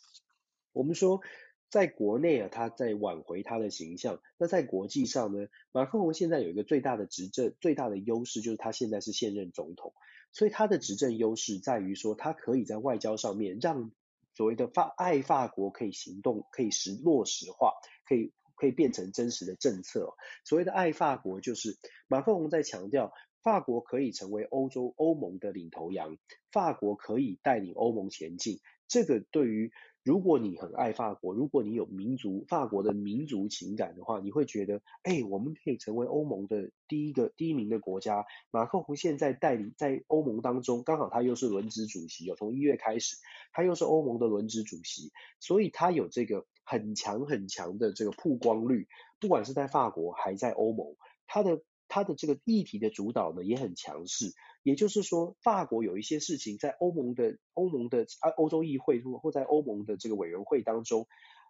[0.74, 1.22] 我们说。
[1.70, 4.22] 在国内啊，他在挽回他的形象。
[4.38, 9.94] 那在国际上呢，马克宏现在有一个最大的执政最大的优势，就是他现在是现任总统，
[10.32, 13.92] 所以他的执政优势在于说，他可以在外交上面让
[14.34, 17.74] 所谓的法爱法国可以行动，可以实落实化，
[18.06, 20.14] 可以可以变成真实的政策。
[20.44, 21.78] 所谓的爱法国，就是
[22.10, 26.18] 马克龙在强调，法国可以成为欧洲欧盟的领头羊，
[26.52, 28.60] 法国可以带领欧盟前进。
[28.90, 38.26] 这个对于如果你很爱法国，如果你有民族法国的民族情感的话，你会觉得，哎，我们可以成为欧盟的第一个第一名的国家。
[38.50, 43.18] 马克龙现在带领在欧盟当中，刚好他又是轮值主席，有从一月开始，
[43.52, 48.88] 他又是欧盟的轮值主席，所以他有这个很强很强的这个曝光率，
[49.20, 50.96] 不管是在法国还在欧盟，
[51.26, 51.64] 它的。
[51.90, 61.08] 它的这个议题的主导呢也很强势，也就是说，法国有一些事情在欧盟的欧盟的啊欧洲议会或或在欧盟的这个委员会当中，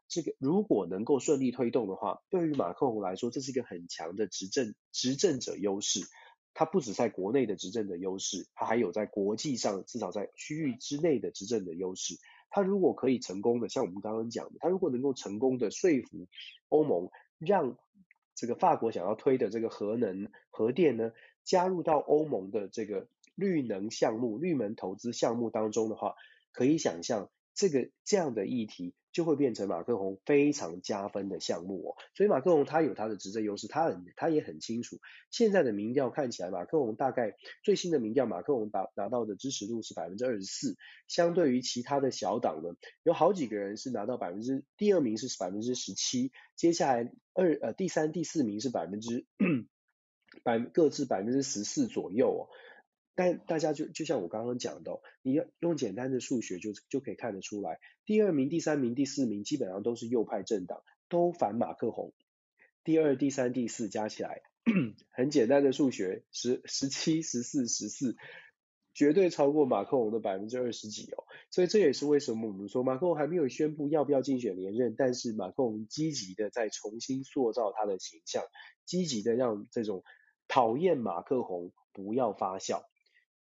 [0.08, 6.02] 这个如果能够顺利推动的话，对于马克龙来说，这是一个很强的执政执政者优势。
[6.54, 12.14] 他不止在国内的执政的优势，他还有在国际上至少在区域之内的执政的优势。
[12.50, 16.28] 他如果可以成功的，像我们刚刚讲的，他如果能够成功的说服
[16.70, 17.78] 欧盟，让
[18.36, 21.12] 这个法国想要推的这个核能核电呢，
[21.44, 26.16] 加入到欧盟的这个绿能项目、绿能投资项目当中的话，
[26.52, 31.98] 可以想象这个这样的议题就会变成马克宏非常加分的项目哦。
[32.14, 35.00] 所以马克宏他有他的执政优势，他很他也很清楚。
[35.32, 47.12] 现在的民调看起来，马克宏大概最新的民调，马克宏达拿到的支持度是百分之二十四，相对于其他的小党呢，有好几个人是拿到百分之，第二名是百分之十七，接下来。
[47.34, 49.28] 二呃，第三、第四名是百分之
[50.42, 52.42] 百各自百分之十四左右哦，
[53.18, 62.14] 但大家就就像我刚刚讲的，你要用简单的数学就就可以看得出来，第二名、第三名、第四名基本上都是右派政党，都反马克宏。
[62.84, 64.44] 第二、第三、第四加起来
[65.10, 68.16] 很简单的数学，十十七、十四、十四，
[68.94, 71.24] 绝对超过马克宏的百分之二十几哦。
[71.50, 78.44] 所以这也是为什么我们说马克宏还没有宣布要不要竞选连任，但是马克宏积极的在重新塑造他的形象，
[78.86, 80.04] 积极的让这种
[80.48, 82.84] 讨厌马克宏不要发酵。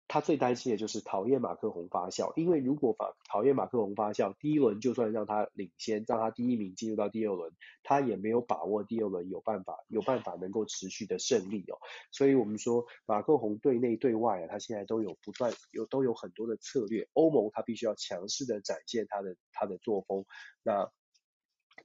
[0.10, 7.51] 他最担心的就是讨厌马克宏发酵，因为如果讨讨厌马克宏发酵，第一轮就算让他领先，让他第一名进入到第二轮，
[7.84, 11.78] 他也没有把握第二轮有办法有办法能够持续的胜利哦。
[12.12, 17.10] 所以我们说马克宏对内对外啊，他现在都有不断有都有很多的策略。
[17.12, 20.26] 欧盟他必须要强势的展现他的他的作风，
[20.64, 20.89] 那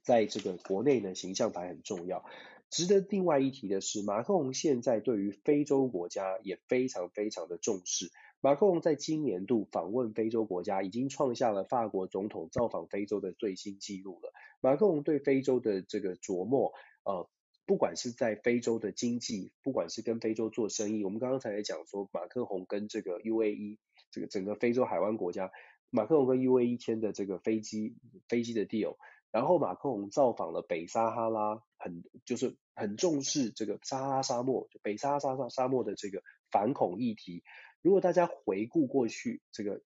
[0.02, 2.24] 在这个国内呢，形象牌很重要。
[2.72, 8.10] 值得另外一提的是，马克龙现在对于非洲国家也非常非常的重视。
[8.40, 14.32] 马克龙在今年度访问非洲国家，已经创下了法国总统造访非洲的最新纪录了。
[14.62, 16.72] 马克龙对非洲的这个琢磨，
[17.04, 17.28] 呃，
[17.66, 23.76] 不管是在非洲的经济，不管是跟非洲做生意，我们刚刚才也讲说，马克龙跟这个 UAE
[24.10, 25.52] 这个整个非洲海湾国家，
[25.90, 27.96] 马克龙跟 UAE 签的这个飞机
[28.30, 28.96] 飞机的 deal。
[29.30, 37.42] 然后马克龙造访了北撒哈拉，很就是很重视这个撒哈拉沙漠，北撒哈拉沙漠的这个反恐议题。
[37.82, 39.82] 如果大家回顾过去，这个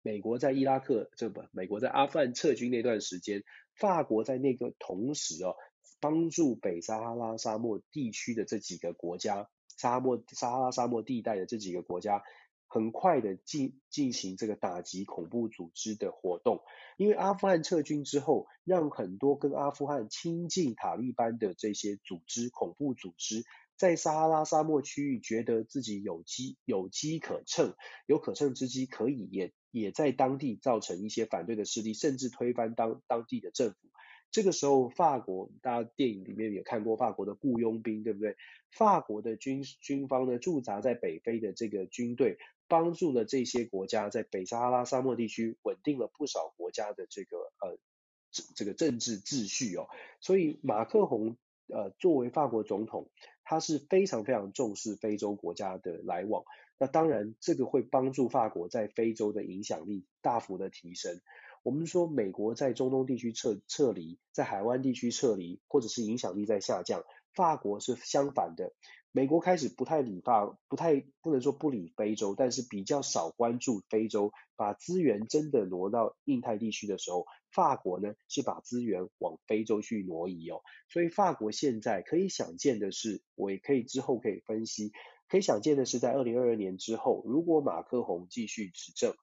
[0.00, 5.54] 美国在伊拉克，这不，美国在阿富汗撤军那段时间，法国在那个同时哦，
[6.00, 12.22] 帮助北撒哈拉沙漠地区的这几个国家，沙漠撒哈拉沙漠地带的这几个国家。
[12.68, 16.60] 很快的进进行这个打击恐怖组织的活动，
[16.96, 23.44] 因为阿富汗撤军之后，让很多跟阿富汗亲近塔利班的这些组织、恐怖组织，
[23.76, 27.74] 在撒哈拉沙漠区域觉得自己有机有机可乘，
[28.06, 33.76] 有可乘之机，可以也也在当地造成一些反对的势力，甚至推翻当当地的政府。
[34.32, 38.36] 这个时候，法国大家电影里面也看过法国的雇佣兵，对不对？
[38.72, 42.36] 法国的军军方呢，驻扎在北非的这个军队。
[42.68, 47.78] 帮助了这些国家在北撒哈拉沙漠地区稳定了不少国家的这个呃
[48.54, 49.88] 这个政治秩序哦，
[50.20, 51.36] 所以马克宏
[51.68, 53.08] 呃作为法国总统，
[53.44, 56.44] 他是非常非常重视非洲国家的来往。
[56.78, 61.20] 那当然这个会帮助法国在非洲的影响力大幅的提升。
[61.62, 67.02] 我们说美国在中东地区撤撤离，在海湾地区撤离，或者是影响力在下降，
[67.32, 68.72] 法国是相反的。
[69.16, 80.60] 美国开始不太理法，不太不能说不理非洲，但是比较少关注非洲，把资源真的挪到印太地区的时候，法国呢是把资源往非洲去挪移哦。
[80.90, 84.92] 所以法国现在可以想见的是，我也可以之后可以分析，
[85.30, 89.14] 可以想见的是，在二零二二年之后，如果马克宏继续执政，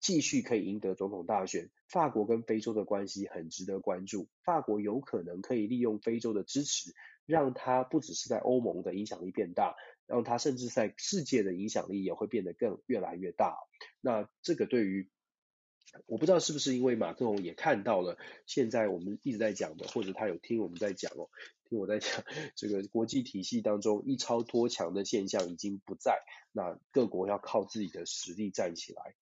[0.00, 6.94] 继续可以赢得总统大选，法国跟非洲的关系很值得关注，法国有可能可以利用非洲的支持。
[7.26, 13.56] 让他不只是在欧盟的影响力变大，让他甚至在世界的影响力也会变得更越来越大。
[14.00, 15.08] 那这个对于
[16.06, 21.30] 我不知道是不是因为马克龙也看到了现在我们一直在讲的，或者他有听我们在讲哦，
[21.68, 22.24] 听我在讲
[22.56, 26.18] 这个国际体系当中一超脱强的现象已经不在，
[26.52, 29.14] 那各国要靠自己的实力站起来。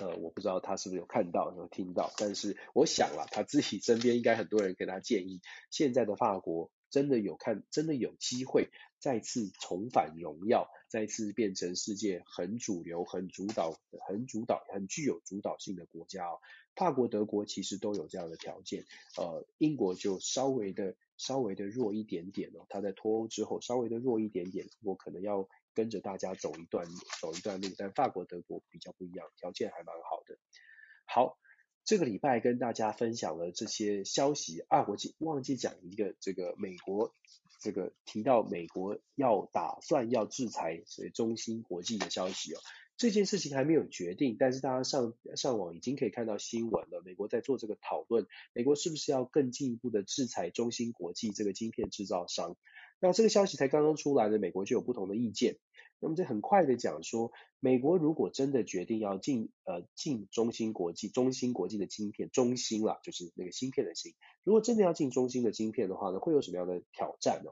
[0.00, 5.40] 呃，我不知道他是不是有看到有听到，但是我想了，他自己身边应该很多人给他建议，
[5.70, 6.70] 现在的法国。
[6.90, 16.40] 真的有看，真的有机会再次重返荣耀，再次变成世界很主流、很主导、很主导、很具有主导性的国家哦。
[16.74, 18.84] 法国、德国其实都有这样的条件，
[19.16, 22.66] 呃，英国就稍微的、稍微的弱一点点哦。
[22.68, 26.86] 他在脱欧之后稍微的弱一点点，我可能要跟着大家走一段、
[27.20, 30.38] 走一段路，但法国、德国比较不一样，条件还蛮好的。
[31.06, 31.38] 好。
[31.84, 37.14] 这个礼拜跟大家分享了这些消息啊，我记忘记讲一个这个美国
[37.60, 42.58] 这个提到美国要打算要制裁所以中芯国际的消息哦，
[42.96, 52.56] 这件事情还没有决定，但是大家上上网已经可以看到新闻了，美国在做这个讨论，美国是不是要更进一步的制裁中芯国际这个晶片制造商？
[53.00, 55.56] 那这个消息才刚刚出来呢，美国就有不同的意见。
[56.00, 57.30] 那么这很快的讲说，
[57.60, 67.50] 美国如果真的决定要进呃进中芯国际，中芯国际的晶片，中芯啦，就是那个芯片的芯，如果真的要进中芯的晶片的话呢，会有什么样的挑战呢？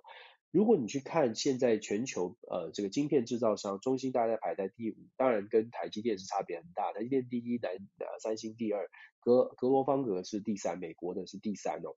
[0.50, 8.88] 如果你去看现在全球呃这个晶片制造商，中芯大概排在第五，当然跟台积电是差别很大，台积电第一，南呃三星第二，
[9.20, 11.96] 格格罗方格是第三，美国的是第三哦。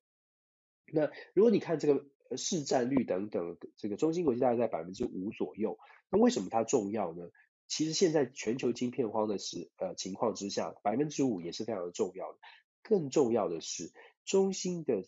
[0.92, 2.06] 那如果你看这个
[2.38, 5.78] 市占率等等，这个中芯国际大概在百分之五左右。
[6.10, 7.30] 那为什么它重要呢？
[7.68, 12.40] 其实现在全球晶片荒的时呃情况之下，百分之五也是非常的重要的。
[12.84, 13.94] 更重要的是，
[14.26, 15.06] 中芯的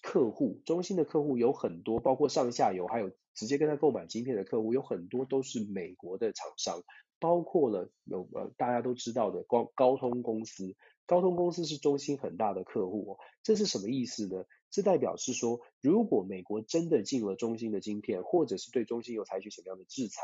[0.00, 6.82] 客户，中芯的客户有很多，包括上下游，还有直接跟他购买晶片的客户有很多都是美国的厂商，
[7.18, 10.74] 包括了有呃大家都知道的高高通公司，
[11.06, 14.44] 高通公司是中芯很大的客户哦，这是什么意思呢？
[14.70, 20.22] 这代表是说，如果美国真的进了中芯的晶片，或者是对中芯有采取什么样的制裁，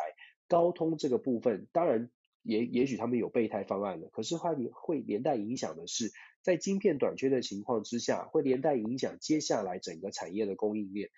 [0.49, 2.11] 高通这个部分当然。
[2.45, 6.11] 也也许他们有备胎方案了，可是话你会连带影响的是，
[6.43, 11.11] 在晶片短缺的情况之下，会连带影响接下来整个产业的供应链。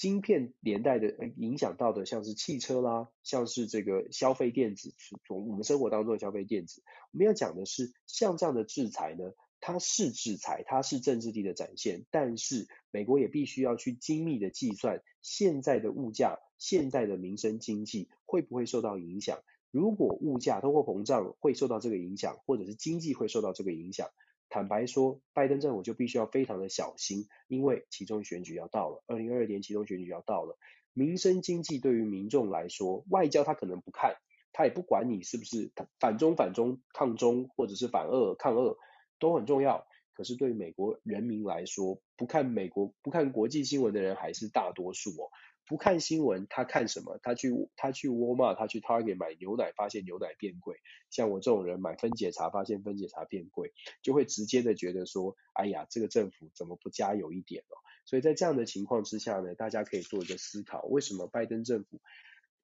[0.00, 4.94] 晶片连带的影响到的，像是汽车啦，像是这个消费电子，
[5.26, 6.82] 从我们生活当中的消费电子。
[7.12, 19.42] 我们要讲的是，像这样的制裁呢，它是制裁，它是政治力的展现，但是美国也必须要去精密的计算现在的物价、现在的民生经济会不会受到影响。
[19.70, 24.08] 如果物价通货膨胀会受到这个影响，或者是经济会受到这个影响，
[24.50, 30.58] 坦白说，拜登政府就必须要非常的小心，因为其中选举要到了，二零二二年其中选举要到了，
[30.92, 34.16] 民生经济对于民众来说，外交他可能不看，
[34.52, 38.76] 他也不管你是不是反中反中抗中，或者是反俄抗俄，
[39.18, 39.86] 都很重要。
[40.12, 45.30] 可是对美国人民来说，不看美国不看国际新闻的人还是大多数哦。
[45.70, 47.20] 不看新闻，他看什么？
[47.22, 50.78] 他去他去沃尔玛，他去 Target 买牛奶，发现牛奶变贵。
[51.10, 57.78] 像我这种人买分解茶，发现分解茶变贵，就会直接的觉得说，哎呀，这个政府怎么不加油一点哦？
[58.04, 62.00] 所以在这样的情况之下呢，大家可以做一个思考，为什么拜登政府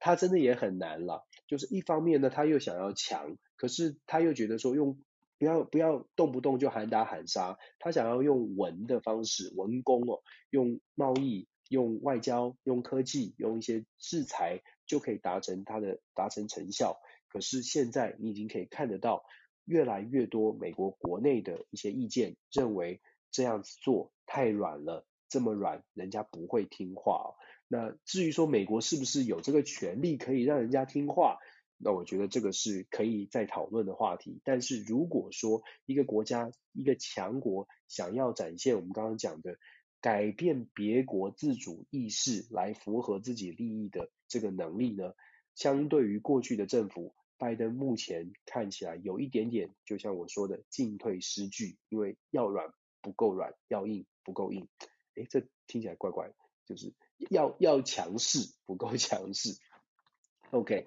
[0.00, 1.24] 他真的也很难了？
[1.46, 4.98] 就是一方面呢，他又想要强，可是他又觉得说用
[5.38, 11.46] 不要不要动不动就喊打喊杀，他想要用文的方式，文攻哦，用贸易。
[11.68, 16.98] 用外交、用科技、用一些制裁就可以达成它的达成成效。
[17.28, 19.24] 可是现在你已经可以看得到，
[19.64, 23.00] 越来越多美国国内的一些意见认为
[23.30, 27.34] 这样子做太软了，这么软人家不会听话。
[27.68, 31.38] 那至于说美国是不是有这个权利可以让人家听话，
[31.78, 34.40] 那我觉得这个是可以再讨论的话题。
[34.44, 39.58] 但是如果说一个国家、一个强国想要展现我们刚刚讲的，
[40.06, 45.14] 改变别国自主意识来符合自己利益的这个能力呢，
[45.56, 54.68] 相对于过去的政府，拜登目前看起来有一点点，就像我说的进退失据，因为要软不够软，要硬不够硬，
[55.16, 56.30] 诶，这听起来怪怪，
[56.66, 56.94] 就是
[57.28, 59.58] 要要强势不够强势。
[60.52, 60.86] OK，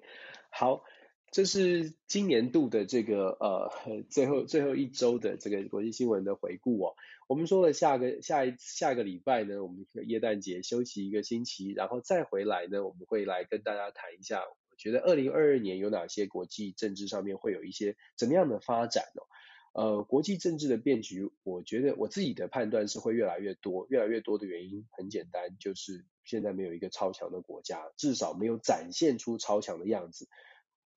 [0.50, 0.82] 好。
[1.30, 3.70] 这是今年度的这个呃
[4.10, 6.94] 最后最后一周的这个国际新闻的回顾哦。
[7.28, 19.22] 我们说了下个下一下个礼拜呢，我们耶诞节休息一个星期，然后再回来呢，我们会来跟大家谈一下，我觉得二零二二年有哪些国际政治上面会有一些怎么样的发展哦。
[19.72, 30.26] 呃，国际政治的变局，我觉得我自己的判断是会越来越多，越来越多的原因很简单，就是现在没有一个超强的国家，至少没有展现出超强的样子。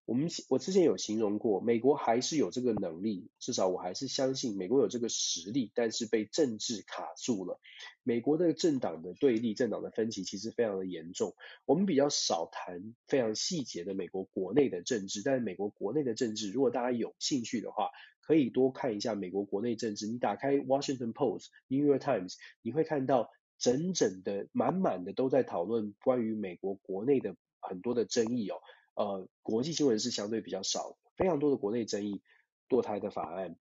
[0.06, 7.58] 我们我之前有形容过，美国还是有这个能力，至少我还是相信美国有这个实力，但是被政治卡住了。
[8.04, 11.36] 美国的政党的对立、政党的分歧其实非常的严重。
[11.66, 17.90] 我们比较少谈非常细节的美国国内的政治，但是美国国内的政治，如果大家有兴趣的话，
[18.20, 20.08] 可以多看一下美国国内政治。
[20.08, 28.58] 你打开 Washington Post、New York Times，你会看到整整的、满满的都在讨论关于美国国内的很多的争议哦。
[28.96, 32.22] 呃，国际新闻是相对比较少，非常多的国内争议，
[32.70, 33.56] 堕胎的法案，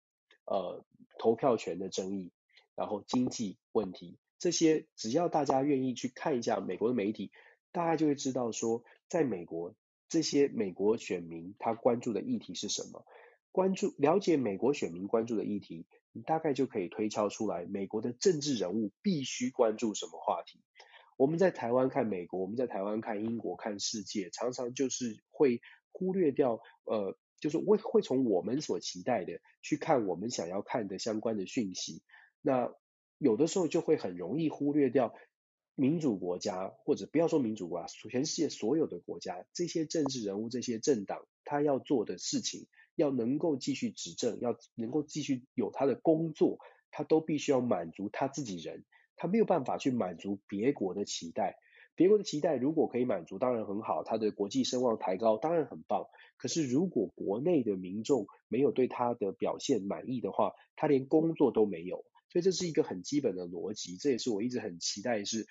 [0.44, 0.84] 呃，
[1.18, 2.32] 投票权的争议，
[2.74, 7.32] 然后经济问题，这些只要大家愿意去看一下美国的媒体，
[7.70, 9.74] 大家就会知道说，在美国
[10.08, 13.06] 这些美国选民他关注的议题是什么，
[13.52, 20.60] 关注了解美国选民关注的议题，你大概就可以推敲出来，美国的政治人物必须关注什么话题。
[21.16, 25.60] 我们在台湾看美国，我们在台湾看英国，看世界，常常就是会
[25.92, 32.02] 忽略掉，呃，就是会会从我们所期待的去看我们想要看的相关的讯息。
[32.40, 32.72] 那
[33.18, 35.14] 有的时候就会很容易忽略掉
[35.74, 46.58] 民主国家，或者不要说民主国家，全世界所有的国家，这些政治人物、这些政党，他要做的事情，要能够继续执政，要能够继续有他的工作，
[46.90, 48.84] 他都必须要满足他自己人。
[49.16, 51.56] 他没有办法去满足别国的期待，
[51.94, 56.06] 别国的期待如果可以满足，当然很好，他的国际声望抬高，当然很棒。
[56.36, 62.04] 可是如果国内的民众没有对他的表现满意的话，他连工作都没有。
[62.28, 65.46] 所以这是一个很基本的逻辑，这也是我一直很期待是，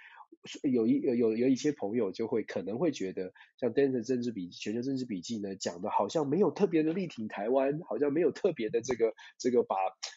[0.64, 9.76] 有一有有有一些朋友就会可能会觉得，像 Dan 的政治笔全球政治笔记呢讲的，好像没有特别的力挺台湾，好像没有特别的这个这个把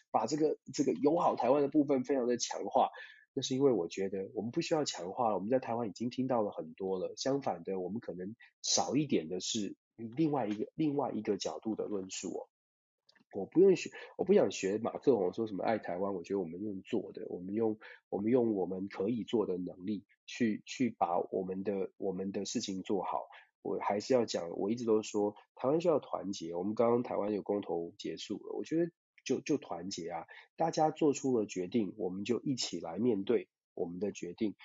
[0.09, 2.89] 把这个这个友好台湾的部分非常的强化。
[3.35, 7.13] 那是因为我觉得我们不需要强化，我们在台湾已经听到了很多了。
[7.17, 12.47] 相反的，我们可能少一点的是另外一个另外一个角度的论述哦。
[13.33, 16.13] 我不用学，我不想学马克宏说什么爱台湾。
[16.13, 17.77] 我觉得我们用做的，我们用
[18.07, 23.27] 我们用我们可以做的能力去去把我们的我们的事情做好。
[23.61, 26.55] 我还是要讲，我一直都说台湾需要团结。
[26.55, 28.89] 我们刚刚台湾有公投结束了，我觉得
[29.25, 34.55] 就就团结啊，大家做出了决定，我们就一起来面对我们的决定。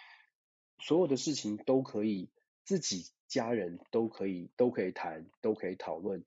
[0.78, 2.28] 所有的事情都可以，
[2.64, 6.24] 自己家人都可以都可以谈，都可以讨论，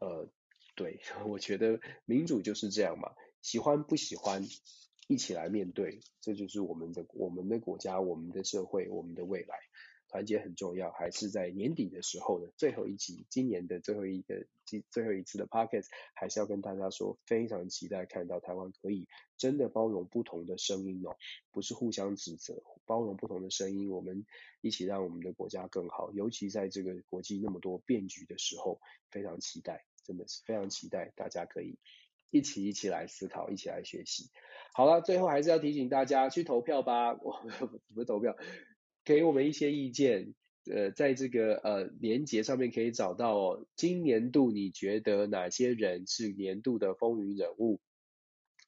[0.00, 0.28] 呃。
[0.74, 4.44] 对， 我觉得民主就是这样嘛，喜欢不喜欢，
[5.08, 9.56] 一起来面对，这就是我们的我们的国家、我们的社会、我们的未来。
[10.16, 14.46] 团结很重要，还是在年底的时候的最后一集，今年的最后一个
[14.90, 21.14] 最后一次的 Podcast，还是要跟大家说，非常期待看到台湾可以真的包容不同的声音哦，
[21.52, 24.24] 不是互相指责，包容不同的声音，我们
[24.62, 29.84] 一起让我们的国家更好，尤其在这个国际那么多变局的时候，非常期待。
[30.02, 31.78] 真的是非常期待，大家可以
[32.30, 34.30] 一起一起来思考，一起来学习。
[34.72, 37.12] 好了，最后还是要提醒大家去投票吧。
[37.20, 37.44] 我
[37.88, 38.36] 怎么投票？
[39.06, 40.34] 给我们一些意见。
[40.68, 43.64] 呃，在这个呃连结上面可以找到。
[43.76, 47.80] 今年度你觉得哪些人是年度的风云人物？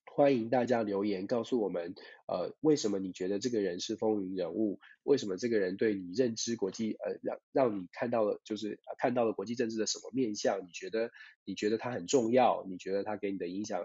[0.05, 1.97] 欢迎大家留言告诉我们，
[2.28, 4.78] 呃，为什么你觉得这个人是风云人物？
[5.03, 10.61] 为什么这个人对你认知国际，呃，让让你看到了，就是看到了国际政治的什么面向？
[10.64, 11.11] 你觉得
[11.45, 12.64] 你觉得他很重要？
[12.68, 13.84] 你觉得他给你的影响，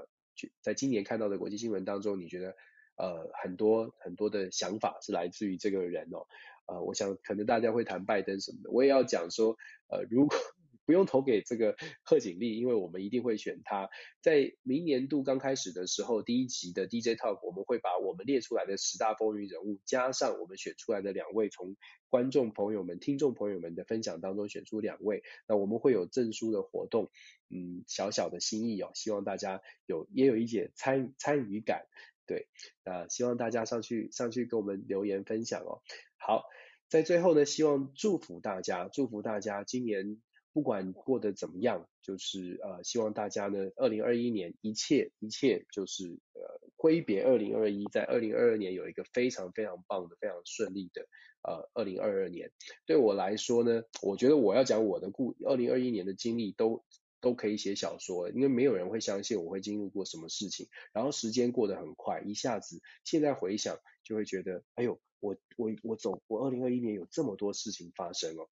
[0.61, 2.55] 在今年看到的国际新闻当中，你觉得
[3.03, 6.25] 呃很多很多的想法是来自于这个人哦？
[6.67, 9.57] 呃，我想可能大家会谈拜登什么的，我也要讲说，
[9.89, 10.37] 呃，如果。
[10.85, 13.89] 不用投给这个贺锦丽，因为我们一定会选他。
[14.19, 21.77] 在明年度刚开始的时候，第一集的 DJ Talk，我们会把我们列出来的十大风云人物，加上我们选出来的两位，从
[22.09, 25.23] 观众朋友们、听众朋友们的分享当中选出两位。
[25.47, 27.09] 那我们会有证书的活动，
[27.49, 31.85] 嗯，小小的心意哦，希望大家有也有一点参参与感，
[32.25, 32.47] 对，
[32.83, 35.81] 那希望大家上去上去跟我们留言分享哦。
[36.17, 36.43] 好，
[36.89, 40.21] 在最后呢，希望祝福大家，祝福大家今年。
[40.55, 51.07] 不管过得怎么样，就是呃，希望大家呢，二零二一年一切一切就是呃，挥别二零二一，在二零二二年有一个非常非常棒的、非常顺利的
[51.41, 52.51] 呃，二零二二年。
[52.85, 56.85] 对我来说呢，我觉得我要讲我的故二零二一年的经历都
[57.23, 60.67] 都可以写小说，因为没有人会相信我会经历过什么事情。
[60.91, 68.49] 然后时间过得很快，一下子现在回想就会觉得，哎呦，我我我走，我二零二一年有这么多事情发生哦。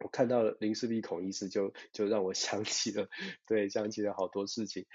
[0.00, 3.08] 我看到了林氏璧孔医师就，就就让我 想起了，
[3.46, 4.86] 对，想起了好多事情。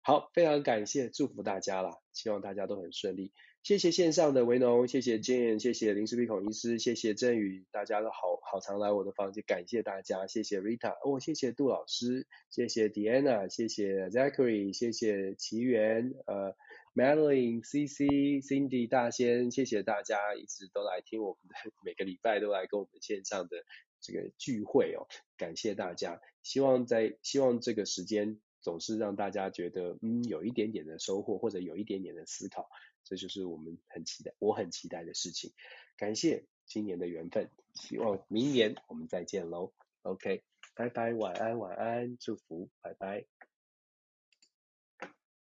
[0.00, 3.32] 好，非常感谢，祝福大家啦，希望大家都很顺利。
[3.64, 16.54] 谢谢线上的维农，谢谢 Jane，谢谢林氏璧孔医师，谢谢振宇，大家都好好常来我的房间，感谢大家，谢谢 Rita，哦，谢谢杜老师，谢谢 Diana，谢谢 Zachary，谢谢奇缘，呃
[16.94, 21.54] ，Madeline，CC，Cindy 大仙，谢谢大家一直都来听我们的，
[21.86, 23.56] 每个礼拜都来跟我们线上的。
[24.06, 25.08] 这个聚会哦，
[25.38, 32.68] 感谢大家，希望在希望这个时间总是让大家觉得嗯有一点点的收获或者有一点点的思考，
[33.04, 35.52] 这就是我们很期待，我很期待的事情。
[35.96, 39.72] 感谢今年的缘分，希望明年我们再见喽。
[40.02, 40.42] OK，
[40.74, 43.26] 拜拜，晚安，晚安，祝福，拜拜。